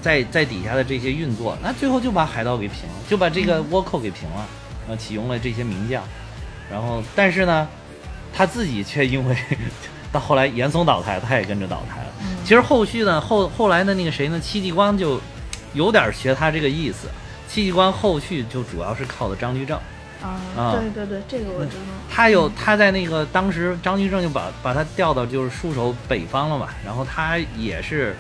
[0.01, 4.47] 在在底下的这些运作，那最后就把海盗给平了，就把这个倭寇给平了，
[4.89, 6.03] 啊，启用了这些名将，
[6.71, 7.69] 然后但是呢，
[8.33, 9.37] 他自己却因为
[10.13, 12.07] 到后来严嵩倒台，他也跟着倒台了。
[12.43, 15.21] 其实后续呢，后后来的那个谁呢，戚继光就
[15.75, 17.09] 有点学他这个意思。
[17.47, 19.77] 戚继光后续就主要是靠的张居正，
[20.23, 21.83] 啊，啊对对对，这个我知道。
[22.09, 28.17] 他有他在那个当时张居正就把把他调到就是戍守北方了嘛，然后他也是，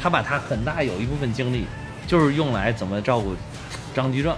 [0.00, 1.66] 他把他很大有一部分精力
[2.06, 3.34] 就是用来怎么照顾
[3.94, 4.32] 张居正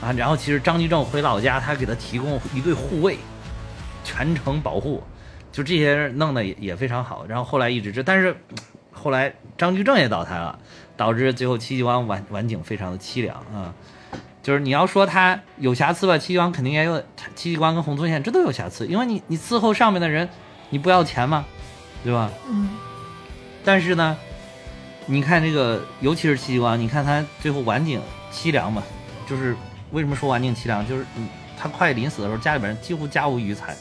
[0.00, 3.18] 啊，然后其实张居正回老家，他给他提供一对护卫，
[4.04, 5.02] 全程保护，
[5.50, 7.26] 就这些弄的也也非常好。
[7.28, 8.36] 然后后来一直这，但是
[8.92, 10.58] 后来张居正也倒台了，
[10.96, 13.74] 导致最后戚继光晚晚景非常的凄凉啊。
[14.42, 16.98] 就是你要说他有瑕疵吧，戚继光肯定也有，
[17.34, 20.28] 戚继光跟洪宗宪这都有瑕疵，因为你你伺候上面的人，
[20.70, 21.44] 你不要钱吗？
[22.02, 22.30] 对吧？
[22.48, 22.68] 嗯
[23.64, 24.16] 但是呢，
[25.10, 27.98] 你看这个，尤其是戚继光，你看他最后晚景
[28.30, 28.82] 凄凉嘛，
[29.26, 29.56] 就是
[29.90, 31.26] 为什么说晚景凄凉，就是嗯，
[31.58, 33.74] 他快临死的时候，家里边人几乎家无余财，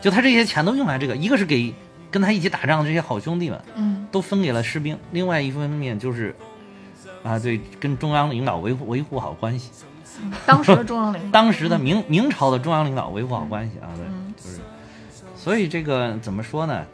[0.00, 1.74] 就他这些钱都用来这个，一个是给
[2.12, 4.06] 跟他一起打仗的这些好兄弟们，嗯。
[4.10, 6.34] 都分给了士兵，另外一方面就是
[7.22, 9.70] 啊，对，跟中央领导维护维护好关系，
[10.46, 14.32] 当时的中央领导， 当时的明明朝的中央领导维护好关系啊，对，嗯。
[14.42, 14.60] 就是，
[15.36, 16.86] 所以这个怎么说呢？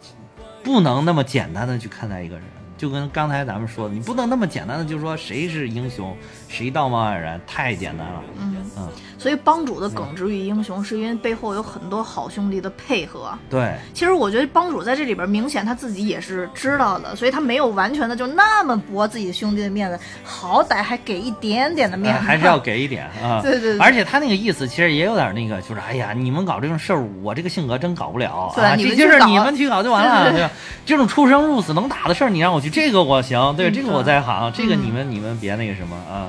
[0.65, 2.45] 不能那么简单的去看待一个人，
[2.77, 6.17] 就跟刚才咱们说的，你不能那么简单的就说谁是英雄，
[6.49, 8.23] 谁道貌岸然，太简单了。
[8.41, 8.89] 嗯，嗯，
[9.19, 13.33] 所以帮主的耿直与英雄，是因为背后有很多好兄弟的配合。
[13.49, 23.41] 对，其实我觉得帮主在这里边明显他自己也是知道的，所以他没有完全的就那么驳自己兄弟的面子，好歹还给一点点的面子，呃还是要给一点啊。
[23.43, 30.49] 对对对而且他那个意思其实也有点那个，就是哎呀，你们搞这种事儿，我这个性格真搞不了啊，对你这就是们去搞你们去搞就完了，对？
[30.87, 36.29] 这种出生入死能打的事儿，你让我去，这个我行，对，嗯这个我在行，这个嗯你们你们别那个什么啊。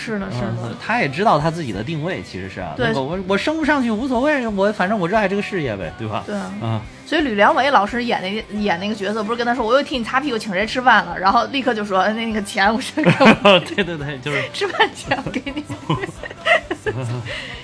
[0.00, 6.24] 是的，是嗯的，，他也知道他自己的定位，其实是啊，对我我我升不上去无所谓，我反正我热爱这个事业呗，对吧？
[6.26, 6.52] 对啊。
[6.62, 15.62] 嗯，所以吕良伟老师演那个演那个角色，不是跟他说我又替你擦屁股，请谁吃饭了，然后立刻就说那那个钱我是给我 对对对，就是 吃饭钱我给你。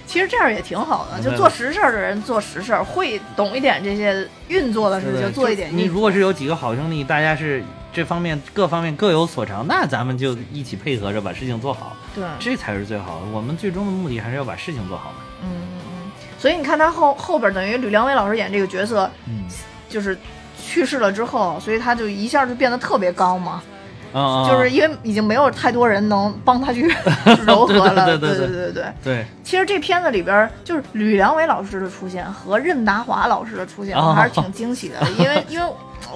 [0.07, 5.69] 其实这样也挺好的，就做实事儿的人做实事儿，会懂一点这些运作的事就做一点。
[5.77, 7.63] 你如果是有几个好兄弟，大家是
[7.97, 13.27] 这方面各方面各有所长，那咱们就一起配合着把事情做好，对，这才是最好的。
[13.33, 15.17] 我们最终的目的还是要把事情做好嘛。
[15.43, 16.13] 嗯嗯嗯。
[16.39, 19.47] 所以你看他后后边等于吕良伟老师演这个角色，嗯
[19.89, 20.19] 就是
[20.63, 23.63] 去世了之后，所以他就一下就变得特别高嘛。
[24.49, 26.91] 就是因为已经没有太多人能帮他去
[27.47, 28.73] 柔和了， 对对对对对对。
[28.73, 28.85] 对。
[29.05, 35.67] 对，其实这片子里边，就是吕良伟老师的出现和任达华老师的出现，还是挺惊喜的，因为 因为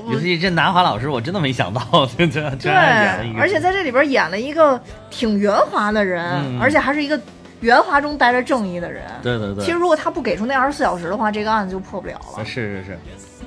[0.08, 1.80] 尤其任达华老师，我真的没想到，
[2.16, 4.80] 这这这对而且在这里边演了一个
[5.10, 7.20] 挺圆滑的人，嗯而且还是一个
[7.60, 9.02] 圆滑中带着正义的人。
[9.22, 12.44] 对对对，其实如果他不给出那二十四小时的话，这个案子就破不了了。
[12.44, 12.98] 是是是，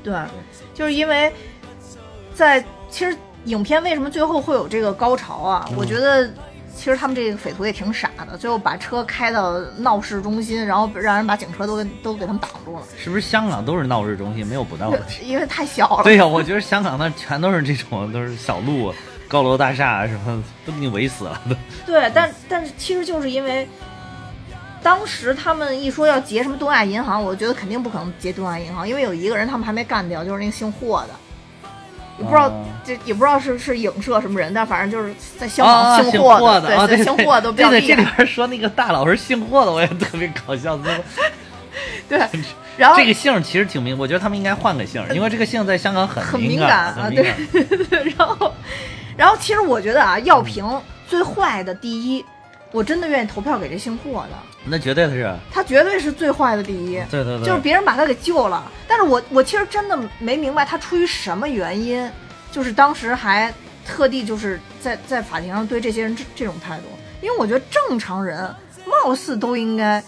[0.04, 0.14] 对，
[0.74, 1.32] 就是因为
[2.36, 3.16] 在其实
[3.46, 5.66] 影片为什么最后会有这个高潮啊？
[5.70, 6.30] 嗯我觉得
[6.76, 16.04] 其实他们这个匪徒也挺傻的，最后把车开到闹市中心，然后让人把警车都给都给他们挡住了，是不是香港都是闹市中心，没有不闹的因为太小了。
[16.04, 18.94] 对呀、我觉得香港那全都是这种，都是小路、
[19.28, 21.56] 高楼大厦什么，都给你围死了都。
[21.86, 23.68] 对，但但是其实就是因为。
[24.82, 31.14] 当时他们一说要劫什么东亚银行，我觉得肯定不可能劫东亚银行，因为有一个人他们还没干掉，就是那个姓霍的，
[32.18, 38.08] 也不知道、哦这也不知道是是影射什么人，但反正就是在香港，姓霍霍的啊，对，对，姓霍都比较厉害里。
[38.18, 40.78] 边说那个大佬是姓霍的，我也特别搞笑。
[42.10, 42.20] 对，
[42.76, 47.34] 然后这个姓其实挺明，我觉得他们应该换个姓，因为这个姓在香港很很敏敏感啊，对，
[48.18, 48.54] 然后
[49.16, 50.66] 然后其实我觉得啊，药瓶
[51.08, 52.26] 最坏的第一，
[52.74, 54.30] 我真的愿意投票给这姓霍的，
[54.66, 57.00] 那绝对是，他绝对是最坏的第一。
[57.10, 62.10] 对对对，就是别人把他给救了，但是我我其实真的没明白他出于什么原因，
[62.52, 63.54] 就是当时还
[63.86, 66.86] 特地就是在在法庭上对这些人这这种态度，
[67.22, 68.54] 因为我觉得正常人
[68.86, 70.04] 貌似都应该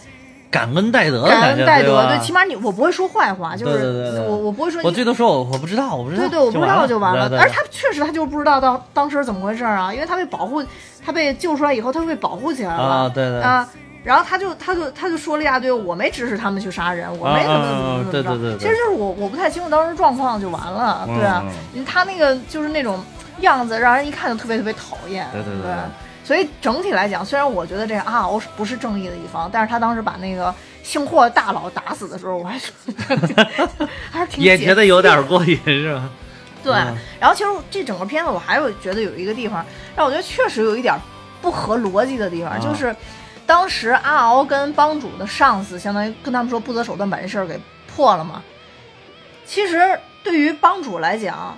[0.49, 7.29] 感恩戴德的感感，恩戴德，对吧，起码你我不会说坏话，就是我我不会说你我最多说我我不知道，我不知道，对对，我不知道就完了。
[7.37, 10.63] 而他确实他就不知道当当时是怎么回事啊，因为他被保护，
[11.05, 13.69] 他被救出来以后，他就被保护起来了啊，对对啊。
[14.03, 18.11] 然后他就他就他就说了一大堆，我没指使他们去杀人，我没怎么怎么怎么着。
[18.11, 21.43] 对对对对其实就是我我不太清楚当时状况就完了，嗯对啊
[21.73, 21.85] 嗯。
[21.85, 23.03] 他那个就是那种
[23.41, 25.27] 样子，让人一看就特别特别讨厌。
[25.31, 25.71] 对对对
[26.23, 32.71] 所以整体来讲，虽然我觉得这个阿敖是不是正义的一方，但是他当时把那个姓霍的大佬打死的时候，我还是
[34.11, 36.09] 还是挺也觉得有点过瘾，是吧？
[36.65, 40.93] 对，嗯然后其实这整个片子我还有觉得有一个地方让我觉得确实有一点
[41.41, 42.95] 不合逻辑的地方，啊就是
[43.45, 48.41] 当时阿敖跟帮主的上司相当于跟他们说不择手段把这事儿给破了嘛。
[49.45, 51.55] 其实对于帮主来讲，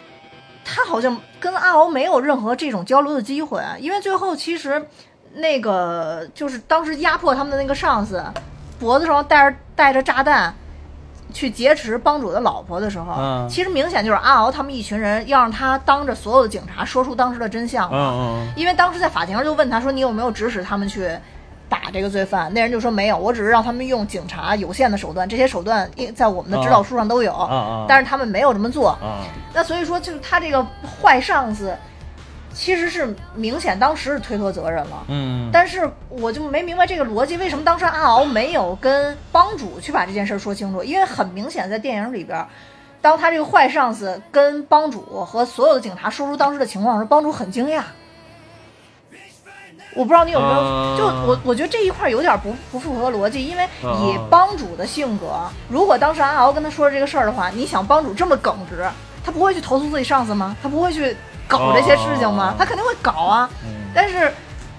[0.66, 4.86] 他好像跟阿敖没有任何这种交流的机会，因为最后其实
[5.36, 8.22] 那个就是当时压迫他们的那个上司，
[8.78, 10.54] 脖子上带着带着炸弹。
[11.38, 13.48] 去劫持帮主的老婆的时候，嗯。
[13.48, 17.88] 其实明显就是阿敖他们一群人要让他当着所有的警察说出当时的真相。
[17.92, 18.10] 嘛。
[18.12, 18.54] 嗯嗯。
[18.56, 21.08] 因为当时在法庭上就问他说：“你有没有指使他们去
[21.70, 28.90] 打这个罪犯，那人就说没有，我只是让他们用警察有限的手段，这些手段应在我们的指导书上都有，但是他们没有这么做。
[28.90, 29.22] 啊，
[29.54, 30.66] 那所以说，就是他这个
[31.00, 31.72] 坏上司，
[32.58, 35.06] 其实是明显当时是推脱责任了。
[35.10, 40.84] 嗯，但是我就没明白这个逻辑，为什么当时阿敖没有跟帮主去把这件事儿说清楚？
[40.84, 42.44] 因为很明显，在电影里边，
[43.00, 47.84] 当他这个坏上司跟帮主和所有的警察说出当时的情况时，帮主很惊讶。
[49.94, 55.40] 我不知道你有没有，啊就我我觉得这一块有点不不符合逻辑，因为以啊帮主的性格，
[55.70, 58.84] 如果当时阿敖跟他说这个事儿的话，你想帮主这么耿直，
[59.24, 60.58] 他不会去投诉自己上司吗？
[60.62, 61.16] 他不会去
[61.48, 62.56] 搞这些事情吗哦？
[62.60, 63.50] 他肯定会搞啊。
[63.64, 64.32] 嗯但是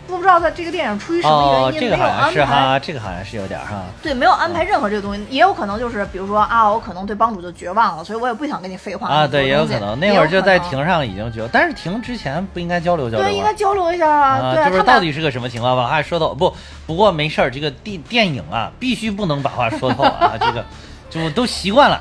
[0.06, 3.82] 我不知道他这个电影出于什么哦，原因、这个好像没有安排，是哈，这个好像是有点哈。
[4.00, 13.52] 对，没有安排任何这个东西，也有可能就是比如说啊，我可能对帮主就绝望了，所以我也不想跟你废话啊，对，也有可能那会儿就在，庭上已经觉得，但是庭之前不应该交流交流对，应该？
[13.52, 15.88] 交流一下啊，啊，对啊，就是他到底是个什么情况吧？
[15.88, 16.54] 还说到不？
[16.86, 20.64] 不过没事儿，这个电电影啊，必须不能把话说透啊，这个
[21.10, 22.00] 就都习惯了，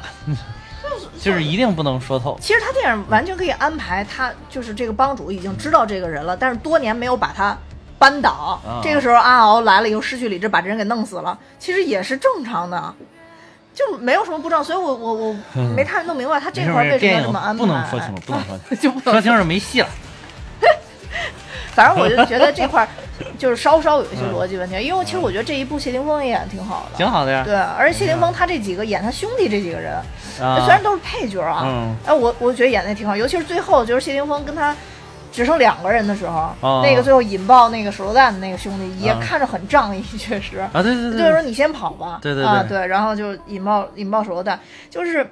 [1.28, 2.38] 就是一定不能说透。
[2.42, 7.58] 其实他电影完全可以安排，他就是这个帮主已经知道这个人了，但是多年没有把他
[8.00, 8.60] 扳倒。
[8.66, 12.94] 啊这个时候阿敖来了以后失去理智，把这人给弄死了，其实也是正常的，
[13.74, 14.64] 就没有什么不正。
[14.64, 15.36] 所以我我我
[15.76, 17.60] 没太弄明白他这块为什么要这么安排。
[17.60, 19.88] 不能说清楚，不能说清楚， 就说清楚没戏了。
[21.74, 22.88] 反正我就觉得这块儿
[23.38, 27.44] 就是稍稍有一些逻辑问题，因为其实我觉得这一部谢霆锋也演的挺好的，挺好的呀。
[27.44, 29.94] 对，而且谢霆锋他这几个演他兄弟这几个人，
[30.42, 31.96] 啊，虽然都是配角啊，嗯。
[32.06, 34.76] 哎，我我觉得演的也挺好，尤其是最后就是谢霆锋跟他
[35.32, 36.82] 只剩两个人的时候，哦。
[36.84, 40.58] 那个最后引爆那个手榴弹的那个兄弟也啊看着很仗义， 确实。
[40.74, 44.60] 啊，对对就是说你先跑吧，对对啊对对，然后就引爆引爆手榴弹，
[44.90, 45.28] 就是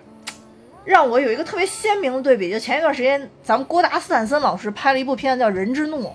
[0.83, 2.51] 让我有一个特别鲜明的对比。
[2.51, 6.07] 就前一段时间，咱们郭达斯坦森老师拍了一部片子叫《人之怒》，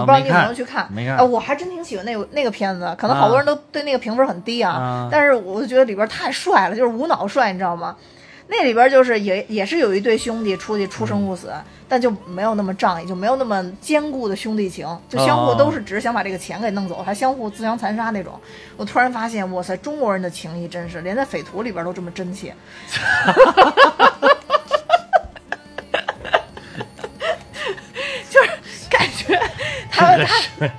[0.00, 0.88] 我不知道你有没有去看？
[0.92, 7.96] 没看啊，我还真挺喜欢那个那个片子，可能好多人都对那个评分很低啊，啊但是我就觉得里边太帅了，就是无脑帅，你知道吗？
[8.50, 11.52] 那里边就是也也是有一对兄弟出去出生入死，
[11.86, 18.32] 但就没有那么仗义，就没有那么坚固的兄弟情，就相互哦都是只是想把这个钱给弄走，还相互自相残杀那种。
[18.78, 22.54] 我突然发现，哇塞，中国人的情谊真是连在匪徒里边都这么真切。
[29.98, 30.48] 他们他是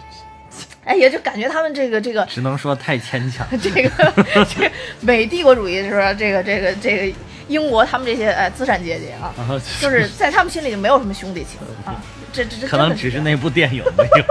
[0.86, 3.46] 哎呀，就感觉他们这个这个只能说太牵强。
[3.62, 3.90] 这个
[4.46, 6.14] 这个伪帝国主义是吧？
[6.14, 7.18] 这个这个这个
[7.48, 12.02] 英国他们这些哎资产阶级啊，啊就是在他们心里就没有什么兄弟情啊，
[12.34, 14.26] 这这这可能只是那部电影没有。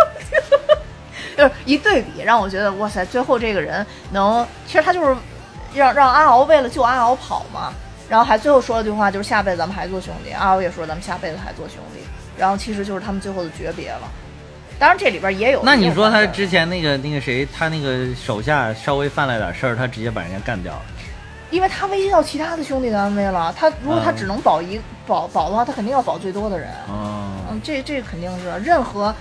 [1.37, 5.17] 就是一对比，让我觉得哇塞，最后这个人能，其实他就是
[5.73, 7.73] 让让阿敖为了救阿敖跑嘛，
[8.09, 10.33] 然后还最后说了句话，就是下辈子咱们还做兄弟。
[10.33, 12.01] 阿敖也说咱们下辈子还做兄弟，
[12.37, 14.11] 然后其实就是他们最后的诀别了。
[14.79, 20.83] 当然这里边也有，那你说他之前那个那个谁，他那个手下稍微犯了点事儿，他直接把人家干掉了。
[21.51, 26.69] 因为他威胁到其他的兄弟的安危了，他如果他嗯只能保一保保的话，他肯定要保最多的人。
[26.89, 29.15] 哦，嗯，这这肯定是任何哎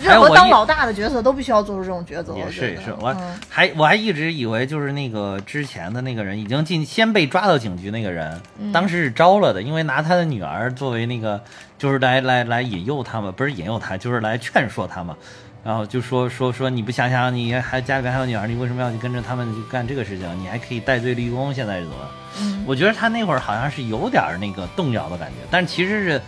[0.00, 2.34] 任何当老大的角色都必须要做出这种抉择。
[2.34, 11.40] 也是也是，我嗯还我还一直以为就是那个之前的那个人已经进先被抓到警局那个人，嗯当时是招了的，因为拿他的女儿作为那个
[11.78, 15.16] 就是来来来引诱他嘛，不是引诱他，就是来劝说他嘛。
[15.64, 20.40] 然后就说说说你不想想你还家里边还有女儿，你为什么要去跟着他们去干这个事情？
[20.40, 21.96] 你还可以戴罪立功，现在是怎么？
[22.40, 26.22] 嗯我觉得他那会儿好像是有点儿那个动摇的感觉，但其实是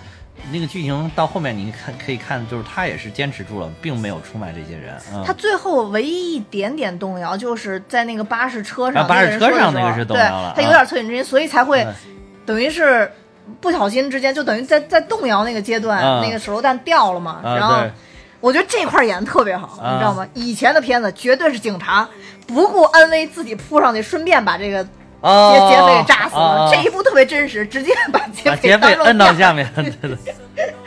[0.52, 4.96] 那个剧情到后面你看可以看，就是他也是坚持住了，并没有出卖这些人。
[5.12, 11.94] 嗯、他最后唯一一点点动摇，就是在那个巴士车上，啊巴士车上那个是动摇了对他有点恻隐之心，所以才会嗯
[12.46, 13.10] 等于是
[13.60, 17.82] 不小心之间，就等于在在动摇那个阶段，啊那个手榴弹掉了嘛，啊然后。
[18.42, 20.26] 我觉得这块演的特别好，啊你知道吗？
[20.32, 22.08] 以前的片子绝对是警察
[22.46, 24.82] 不顾安危自己扑上去，顺便把这个
[25.22, 26.66] 劫哦劫匪给炸死了。
[26.66, 30.16] 哦这一部特别真实，直接把劫匪摁到下面， 对对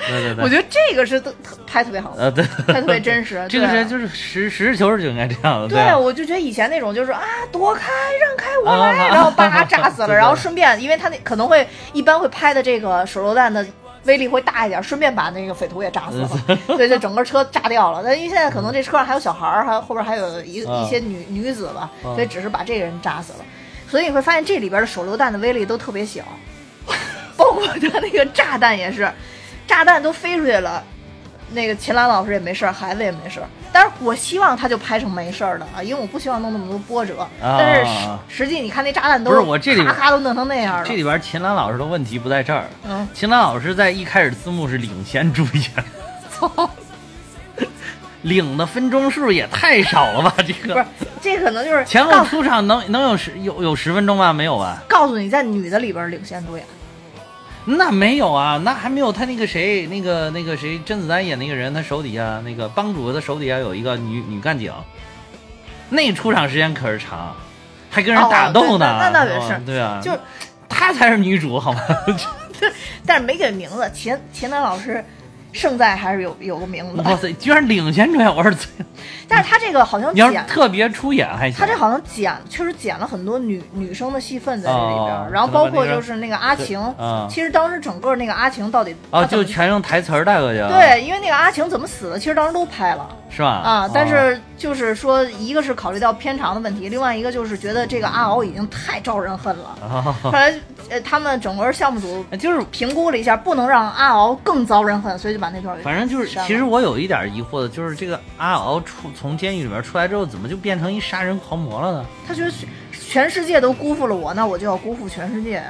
[0.07, 3.45] 对对我觉得这个是特特拍特别好的，呃对，拍特别真实。
[3.49, 7.21] 这个对是就是实实事求是就应该这样的，对，啊我就觉得以前那种就是啊，
[7.51, 13.65] 躲开，让开我来，啊然后叭炸死了，然后顺便，因为他那可能会一般会拍的这个手榴弹的
[14.03, 18.01] 威力会大一点，顺便把那个匪徒也炸死了， 对，就整个车炸掉了。
[18.03, 23.39] 但因为现在可能这车上还有小孩儿，还有后边还有一啊一些女女子吧，啊所以只是把这个人炸死了。
[23.93, 26.23] 所以你会发现这里边的手榴弹的威力都特别小，
[27.37, 29.07] 包括他那个炸弹也是，
[29.67, 30.83] 炸弹都飞出去了。
[31.51, 33.45] 那个秦岚老师也没事儿，孩子也没事儿。
[33.71, 37.27] 但是我希望他就拍成没事儿的啊，因为我不希望弄那么多波折。
[37.39, 40.83] 但是实实际你看那炸弹都不是我这里咔咔都弄成那样了。
[40.83, 45.71] 这里边秦岚老师的问题不在这儿，嗯，秦岚老师在一开始字幕是领先出现，
[48.23, 50.33] 领的分钟数也太少了吧？
[50.45, 50.85] 这个不是，
[51.21, 54.33] 这可能就是前后出场能能有十有有十分钟吗？
[54.33, 54.81] 没有吧？
[54.89, 56.65] 告诉你，在女的里边领先主演。
[57.65, 64.73] 那没有啊，那还没有他那个谁，那个那个谁，甄子丹演那个人，他手底下那个帮主的手底下有一个女女干警，
[65.89, 67.33] 那出场时间可是长，
[67.89, 68.85] 还跟人打斗呢。
[68.85, 70.11] 哦那那倒也是哦对啊，就
[70.67, 71.81] 她才是女主好吗？
[73.05, 73.89] 但是没给名字。
[73.93, 75.03] 钱钱楠老师
[75.53, 78.67] 胜在还是有有个名字，哇塞，居然领先出来，我是最，
[79.27, 81.59] 但是他这个好像你要是剪，特别出演还行。
[81.59, 93.49] 他这好像剪，确实剪了很多女女生的戏份在这里边，哦然后包括就是那个阿晴，嗯其实当时整个那个阿晴到底哦，她怎么就全用台词带过去了，，对，因为那个阿晴怎么死的，其实当时都拍了是吧？
[93.49, 99.75] 啊，但哦是就是说，一个是考虑到片长的问题，另外一个就是觉得这个阿敖已经太招人恨了。
[99.81, 100.53] 哦后来，
[100.89, 112.05] 呃，他们整个项目组就是评估了一下，不能让阿敖更遭人恨，所以就把那段给反正就是，其实我有一点疑惑的，就是这个阿敖出从监狱里面出来之后，怎么就变成一杀人狂魔了呢？
[112.27, 115.63] 他觉得全全世界都辜负了我，那我就要辜负全世界。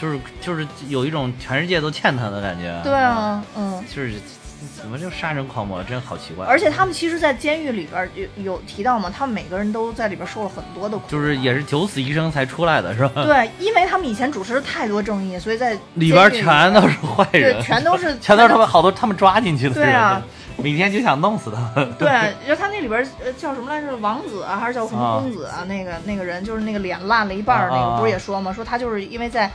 [0.00, 2.80] 就是就是有一种全世界都欠他的感觉。
[2.84, 3.82] 对，啊，嗯。
[3.92, 4.14] 就是
[4.76, 6.46] 怎么就杀人狂魔，真好奇怪。
[6.46, 11.04] 而且他们其实，在监狱里边有有提到嘛，他们每个人都在里边受了很多的苦。
[11.08, 13.24] 就是也是九死一生才出来的，是吧？
[13.24, 20.22] 对，因为他们以前主持了太多正义，所以在里边全都是坏人，对，全都是 全都是他们好多他们抓进去的人，对啊
[20.58, 21.92] 每天就想弄死他们。
[21.98, 22.08] 对，
[22.46, 25.64] 就他那里边呃叫什么来着，王子啊，还是叫什么公子啊？
[25.66, 28.52] 那个那个人就是那个脸烂了一半儿那个，不是也说吗？
[28.52, 29.50] 说他就是因为在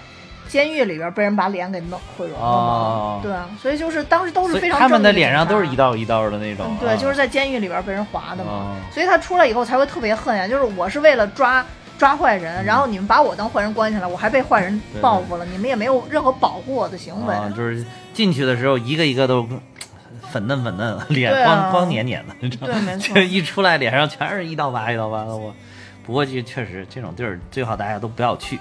[0.47, 3.24] 监狱里边被人把脸给弄毁容了哦嘛。
[3.24, 6.78] 对啊，所以就是当时都是非常他们的脸上都是一道一道的那种嗯。
[6.80, 8.51] 对，啊就是在监狱里边被人划的嘛。
[8.51, 11.64] 哦所以他出来以后才会特别恨呀，就是我是为了抓。
[11.95, 17.34] 抓坏人，然后你们把我当坏人关起来，我还被坏人报复了，你们也没有任何保护我的行为。
[17.34, 19.47] 啊，就是进去的时候一个一个都
[20.34, 22.73] 粉嫩粉嫩，脸光光黏黏的，你知道吗？
[22.73, 25.38] 对没错 一出来脸上全是一道疤一道疤的。
[25.38, 25.53] 我
[26.03, 28.59] 不过就确实这种地儿最好大家都不要去，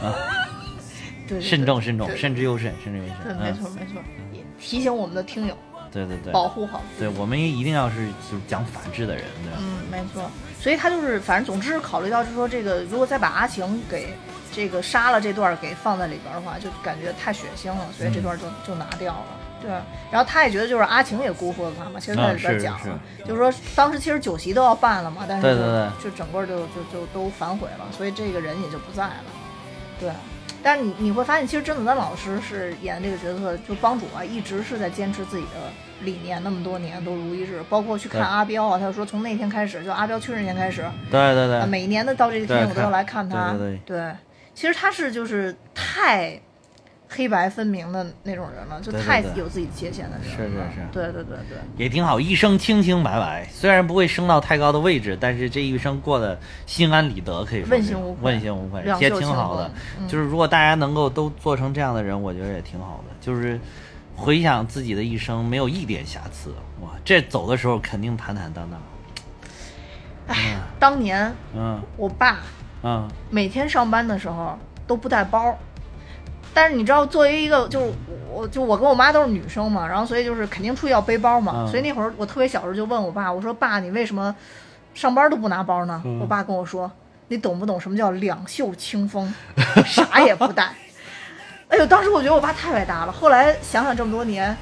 [1.28, 3.36] 对对对慎重慎重，慎之又慎，慎之又慎对，慎。
[3.42, 4.02] 没嗯，错没错，
[4.32, 5.56] 也提醒我们的听友
[5.92, 6.80] 对对对，保护好。
[6.98, 9.58] 对我们也一定要是就是讲法治的人，对吧？
[9.60, 10.30] 嗯，没错。
[10.58, 14.14] 所以他就是，反正总之考虑到，就是说这个，如果再把阿晴给
[14.52, 19.26] 这个杀了这段给放在里边的话，就感觉太血腥了，所以这段儿就、就拿掉了。
[19.60, 19.70] 对，
[20.10, 22.78] 然后他也觉得就是阿晴也辜负了他嘛，其实在里边讲
[23.24, 25.48] 就是说当时其实酒席都要办了嘛，但是
[26.02, 29.24] 就整个就就就都反悔了，所以这个人也就不在了。
[30.00, 30.10] 对，
[30.62, 37.62] 但是你你会发现，其实甄子丹老师是演这个角色，就帮主啊，一直是在坚持自己的理念，那么多年都如一日。
[37.68, 43.52] 包括去看阿彪啊，他就说从那天开始，就阿彪去世那天开始，对对啊，对，每年的到这一天我都要来看他。
[43.58, 44.10] 对对
[44.54, 46.40] 其实他是就是太
[47.12, 50.36] 黑白分明的那种人了，就太有自己界限的人了。
[50.36, 51.58] 是是是对对对对。
[51.76, 59.68] 也挺好，一生清清白白，虽然不会升到太高的位置，但是这一生过得心安理得，可以说问心无愧问心无愧，也挺好的。
[59.98, 63.14] 嗯就是如果大家能够都做成这样的人，我觉得也挺好的。
[63.20, 63.58] 就是
[64.14, 68.80] 回想自己的一生，没有一点瑕疵，哇，这走的时候肯定坦坦荡荡。
[70.28, 72.38] 哎当年嗯我爸
[72.84, 74.56] 嗯每天上班的时候
[74.86, 75.58] 都不带包，
[76.52, 77.92] 但是你知道，作为一个就是
[78.30, 84.34] 我就我跟我妈都是女生嘛，然后所以就是肯定出去要背包嘛，嗯所以那会儿我特别小时候就问我爸，我说爸，你为什么
[84.94, 86.00] 上班都不拿包呢？
[86.04, 86.90] 嗯我爸跟我说，
[87.28, 89.32] 你懂不懂什么叫两袖清风，
[89.86, 90.68] 啥也不带。
[91.68, 93.12] 哎呦，当时我觉得我爸太伟大了。
[93.12, 94.56] 后来想想这么多年，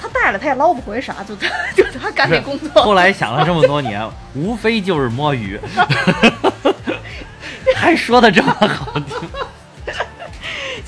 [0.00, 2.82] 他带了他也捞不回啥，就他就他干这工作。
[2.82, 5.58] 后来想了这么多年，无非就是摸鱼
[7.74, 9.28] 还说的这么好听，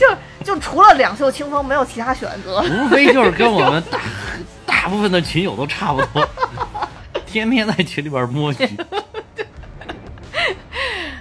[0.00, 2.62] 就就除了两袖清风，没有其他选择。
[2.62, 3.98] 无非就是跟我们大
[4.64, 6.26] 大部分的群友都差不多，
[7.26, 8.56] 天天在群里边摸鱼，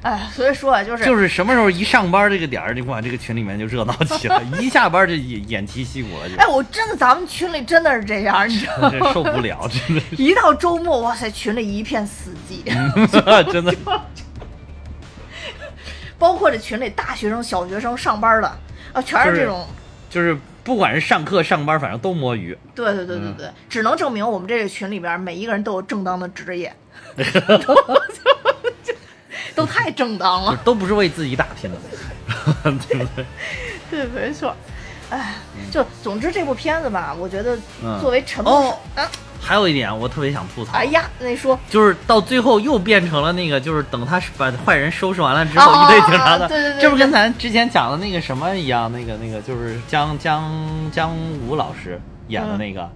[0.01, 8.89] 哎，所以说啊，就是就是什么时候一上班这个点儿，你管这个群里面就热闹起来，一下班就偃偃旗息鼓了，哎，我真的，咱们群里真的是这样，你知道吗？
[8.89, 12.63] 这受不了，真的 一到周末，哇塞，群里一片死寂，
[13.51, 13.75] 真的
[16.17, 18.59] 包括这群里大学生、小学生、上班的
[18.93, 19.65] 啊，全是这种。
[20.09, 26.75] 就是不管是上课上班，反正都摸鱼，对对对对对，只能证明我们这个群里边每一个人都有正当的职业，
[29.55, 30.59] 都太正当了。
[30.63, 31.77] 都不是为自己打拼的，
[32.87, 33.25] 对不对？
[33.91, 34.55] 对，没错。
[35.09, 35.35] 哎，
[35.71, 39.09] 就总之这部片子吧，我觉得嗯作为陈木哦啊，
[39.39, 41.57] 还有一点我特别想吐槽，哎呀，那说。
[41.69, 48.91] 就是到最后又变成了那个，就是等他把坏人收拾完了之后，哦一堆警察的，对对对这不跟咱之前讲的那个什么一样？
[48.91, 50.51] 那个那个就是姜姜
[50.91, 51.15] 姜
[51.47, 52.89] 武老师演的那个，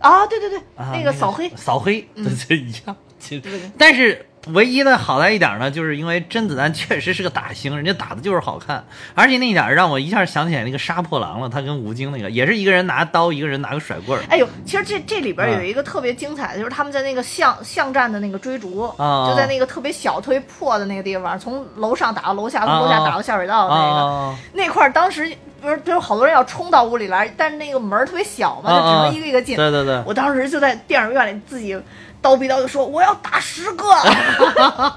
[0.00, 2.24] 啊，对对对，啊，那个扫黑，扫黑，嗯。
[2.24, 2.96] 对这一样。
[3.18, 3.70] 其实。
[3.78, 8.84] 但是唯一的好在一点呢，就是因为甄子丹确实是个打星，人家打的就是好看，
[9.14, 14.24] 而且那一点让我一下想起来那个杀破狼了，他跟吴京那个也是一个人拿刀，一个人拿个甩棍儿。
[14.28, 29.54] 哎呦，其实这这里边啊有一个特别精彩的，就是他们在那个巷巷战的那个追逐，啊就在那个特别小、特别破的那个地方，从楼上打到楼下，从楼下打到下水道的那个、啊，那块儿，当时不是就是好多人要冲到屋里来，但是那个门儿特别小嘛，就只能一个一个进。
[29.54, 31.80] 对对对，我当时就在电影院里自己
[32.22, 33.86] 叨逼叨就说我要打十个，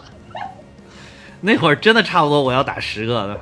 [1.41, 3.39] 那会儿真的差不多我要打十个的。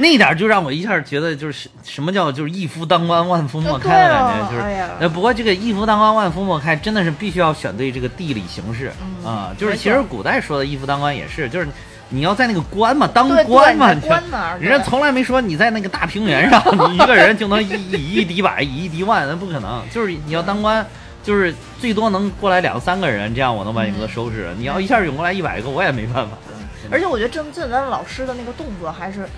[0.00, 4.62] 那一点就让我一下觉得就是什么叫就是一夫当关万夫莫开的感觉，就是
[5.00, 11.66] 呃不过这个一夫当关万夫莫开真的是必须要选对这个地理形势嗯啊，就是其实古代说的一夫当关也是，就是
[12.10, 13.92] 你要在那个关嘛，当对官嘛，
[14.60, 19.82] 人家从来没说你在那个大平原上，你一个人就能以以一敌百，以一敌万，那不可能。
[19.92, 20.86] 就是你要当官，
[21.22, 24.48] 就是最多能过来两三个人，这样我能把你给收拾。
[24.56, 26.36] 你要一下涌过来一百个，我也没办法。
[26.90, 29.28] 而且我觉得甄甄子丹老师的那个动作还是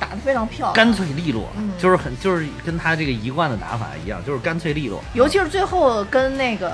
[0.00, 5.02] 打得非常漂亮，干脆利落，嗯就是很就是跟他这个一贯的打法一样，就是干脆利落。
[5.12, 6.72] 尤其是最后跟那个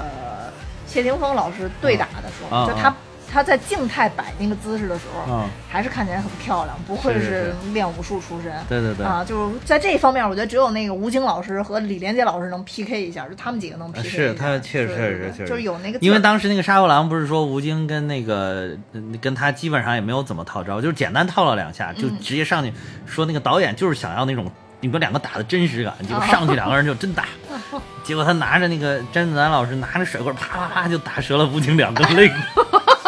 [0.86, 2.94] 谢霆锋老师对打的时候，啊就他
[3.32, 5.48] 他在静态摆那个姿势的时候，嗯。
[5.72, 8.52] 还是看起来很漂亮，不愧是是练武术出身。
[8.68, 9.06] 对对对。
[9.06, 14.16] 啊，就是在这一方面，我觉得只有那个吴京老师和李连杰老师能 PK 一下，就他们几个能 PK 一下。
[14.18, 22.70] 是他确实对确实确实，就是有那个，因为当时那个杀破狼不是说吴京跟那个呃跟他基本上也没有怎么套招，就是简单套了两下，就嗯直接上去
[23.06, 26.04] 说那个导演就是想要那种你们两个打的真实感，哦。
[26.06, 27.24] 结果上去两个人就真打，
[28.04, 32.34] 结果他拿着那个甄子丹老师拿着甩棍啪啪啪就打折了吴京两根肋骨。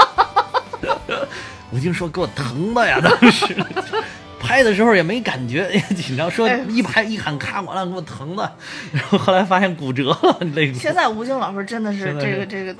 [1.74, 3.00] 吴京说：“给我疼的呀！
[3.02, 3.52] 当时
[4.38, 8.56] 拍的时候也没感觉，也 紧张，说哎一拍一喊咔完了，给我疼的。
[8.92, 10.78] 然后后来发现骨折了， 肋骨。
[10.78, 12.76] 现在吴京老师真的是这个这个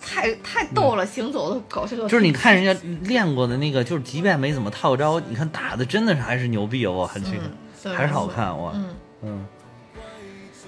[0.00, 2.08] 太太逗了，行走的搞笑的。
[2.08, 8.88] 就是你看人家练过的那个，就是即便没怎么套招，你看打的真的是还是牛逼哦，这个、还是好看哇，嗯，
[9.22, 9.46] 嗯，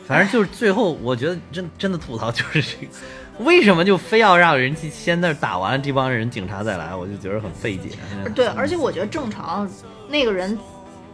[0.07, 2.93] 反正就是最后，我觉得真真的吐槽就是这个，
[3.39, 7.91] 为什么就非要让人去先那儿打完这帮人警察再来，我就觉得很费解。
[8.35, 9.69] 对，而且我觉得正常
[10.09, 10.59] 那个人。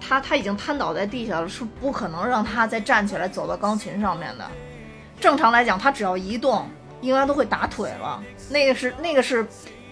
[0.00, 4.44] 他他已经瘫倒在地下了，是不可能让他再站起来走到钢琴上面的。
[5.20, 6.64] 正常来讲，他只要一动，
[7.00, 8.22] 应该都会打腿了。
[8.48, 9.44] 那个是那个是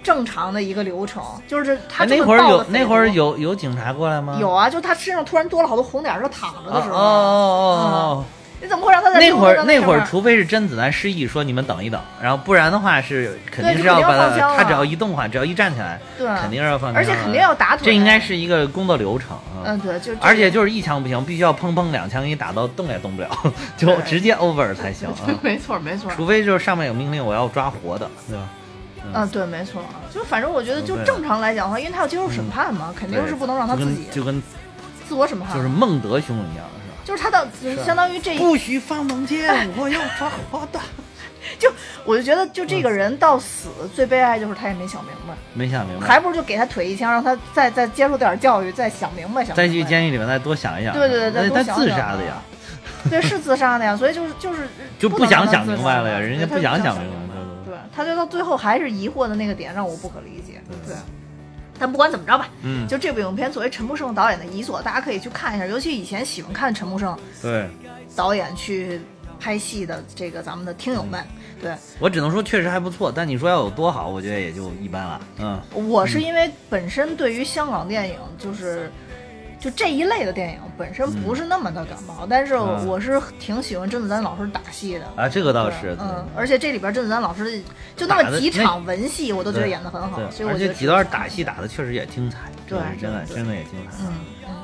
[0.04, 4.38] 正常的一个流程，就是他哎，那会儿有那会儿有有警察过来吗？
[4.40, 7.04] 有啊，就他身上突然多了好多红点儿，他躺着哦的时候，哦哦
[7.90, 8.24] 哦
[8.60, 19.62] 你怎么会让他哦，在那会儿那那会儿，除非是甄子丹失忆说你们等一等，然后不然的话是肯定是要把他他只要一动的话，只要一站起来，对，肯定是要放而且肯定要打腿，这应该是一个工作流程啊。
[19.64, 23.28] 嗯对，就而且就是一枪不行，必须要砰砰两枪给你打到动也动不了，
[23.76, 25.28] 就 直接 over 才行啊。
[25.42, 28.48] 没错没错，除非就是上面有命令我要抓活的，对吧？
[29.12, 29.28] 嗯。
[29.28, 29.82] 对没错，
[30.12, 34.42] 就反正我觉得就正常来讲的话，因为他要接受审判嘛，肯定是不能让他自己跟就跟
[35.06, 36.64] 自我审判，就是孟德兄一样？
[37.06, 40.80] 就是他的是相当于这一不许放冷箭，我要抓活的。
[41.60, 41.72] 就
[42.04, 49.84] 我就觉得就这个人到死最悲哀就是他也没想明白，没想明白，还不如就给他腿一枪，让他再再接受点教育，再想明白想再去。
[49.84, 50.92] 监狱里面再多想一想。
[50.92, 52.42] 对对对他自杀的呀，
[53.08, 57.34] 对，是自杀的呀，所以就是就是就不不想想明白了呀，人家不想想想明白。
[57.36, 60.60] 对对对对，他就到最后还是疑惑的那个点让我不可理解。
[60.84, 60.96] 对，
[61.78, 65.66] 但不管怎么着吧，嗯，就这部影片作为陈木胜导演的遗作，大家可以去看一下。
[65.66, 67.68] 尤其以前喜欢看陈木胜对。
[68.14, 69.00] 导演去
[69.38, 71.22] 拍戏的这个咱们的听友们，
[71.60, 75.20] 对我只能说确实还不错，但你说要有多好，我觉得也就一般了。
[75.38, 78.90] 嗯，我是因为本身对于香港电影就是。
[79.58, 85.06] 就这一类的电影本身不是那么的感冒，但是嗯我是挺喜欢甄子丹老师打戏的。
[85.16, 87.62] 啊，这个倒是，嗯，而且这里边甄子丹老师
[87.96, 92.38] 就那么几场文戏，我都觉得演的很好，所以我觉得几段打戏打的确实也精彩，
[92.68, 94.04] 对就是真的真的也精彩。
[94.04, 94.12] 嗯
[94.46, 94.54] 嗯，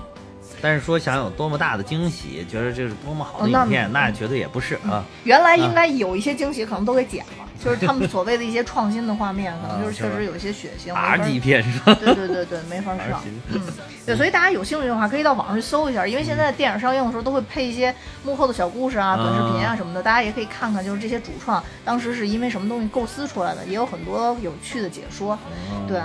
[0.61, 5.03] 但是说想有多么大的惊喜，觉得这是多么好的哦那影片，那绝对也不是啊。
[5.25, 11.95] 原来应该有一些惊喜，可能都给剪了，就是他们所谓的一些创新的画面，可能就是确实有一些血腥，没法 R 级片是吧？
[11.95, 13.23] 对对对对，没法上。
[13.53, 13.63] 嗯，
[14.05, 17.95] 对，所以大家有兴趣的话，可以到网上去搜一下，因为现在电影上映的时候都会配一些
[18.25, 25.39] 幕后的小故事啊、短视频啊什么的，大家也可以看看，就是这些主创当时是因为什么东西构思出来的，也有很多有趣的解说。
[25.71, 26.01] 嗯对，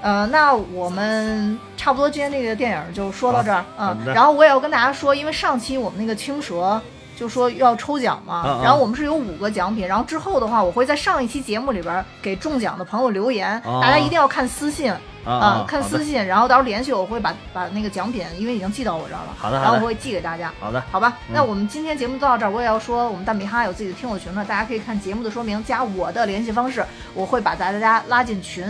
[0.00, 4.14] 呃，那我们差不多今天这个电影就说到这儿啊好好的。
[4.14, 6.80] 然后我也要跟大家说，因为上期我们那个青蛇
[7.16, 14.92] 就说要抽奖嘛，嗯嗯然后我们是有五个奖品，然后之后的话，我会在上一期节目里边给中奖的朋友留言，哦大家一定要看私信
[15.24, 20.52] 啊啊看私信，然后到时候联系我，我会把把那个奖品，因为已经寄到我这儿了，好的然后我会寄给大家。
[20.58, 22.50] 好的，好吧，嗯那我们今天节目就到这儿。
[22.50, 26.84] 我也要说，我们大米哈有自己的听友群了，大家可以看节目的说明，加我的联系方式，
[27.14, 28.64] 我会把大家拉进群。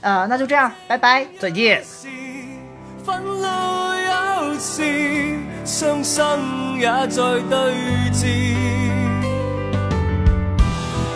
[0.00, 1.24] 呃，那就这样，拜拜。
[1.38, 1.84] 再见。
[3.04, 4.82] 愤怒有時，
[5.66, 6.22] 傷心
[6.78, 7.18] 也在
[7.50, 7.58] 對
[8.12, 8.22] 峙；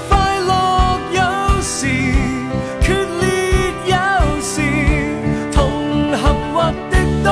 [0.08, 0.50] 快樂
[1.12, 1.20] 有
[1.62, 1.86] 時，
[2.82, 2.86] 決
[3.20, 3.24] 裂
[3.86, 3.94] 有
[4.42, 4.56] 時，
[5.52, 5.54] 同
[6.16, 6.22] 行
[6.52, 6.56] 或
[6.90, 7.30] 敵對，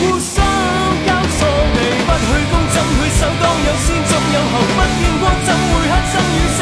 [0.00, 0.34] 互相
[1.04, 1.38] 交錯
[1.74, 3.20] 地不去攻，怎去守？
[3.42, 5.92] 當有先總有後，不見光怎會黑？
[6.10, 6.58] 生與死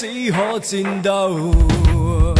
[0.00, 2.39] 只可战斗。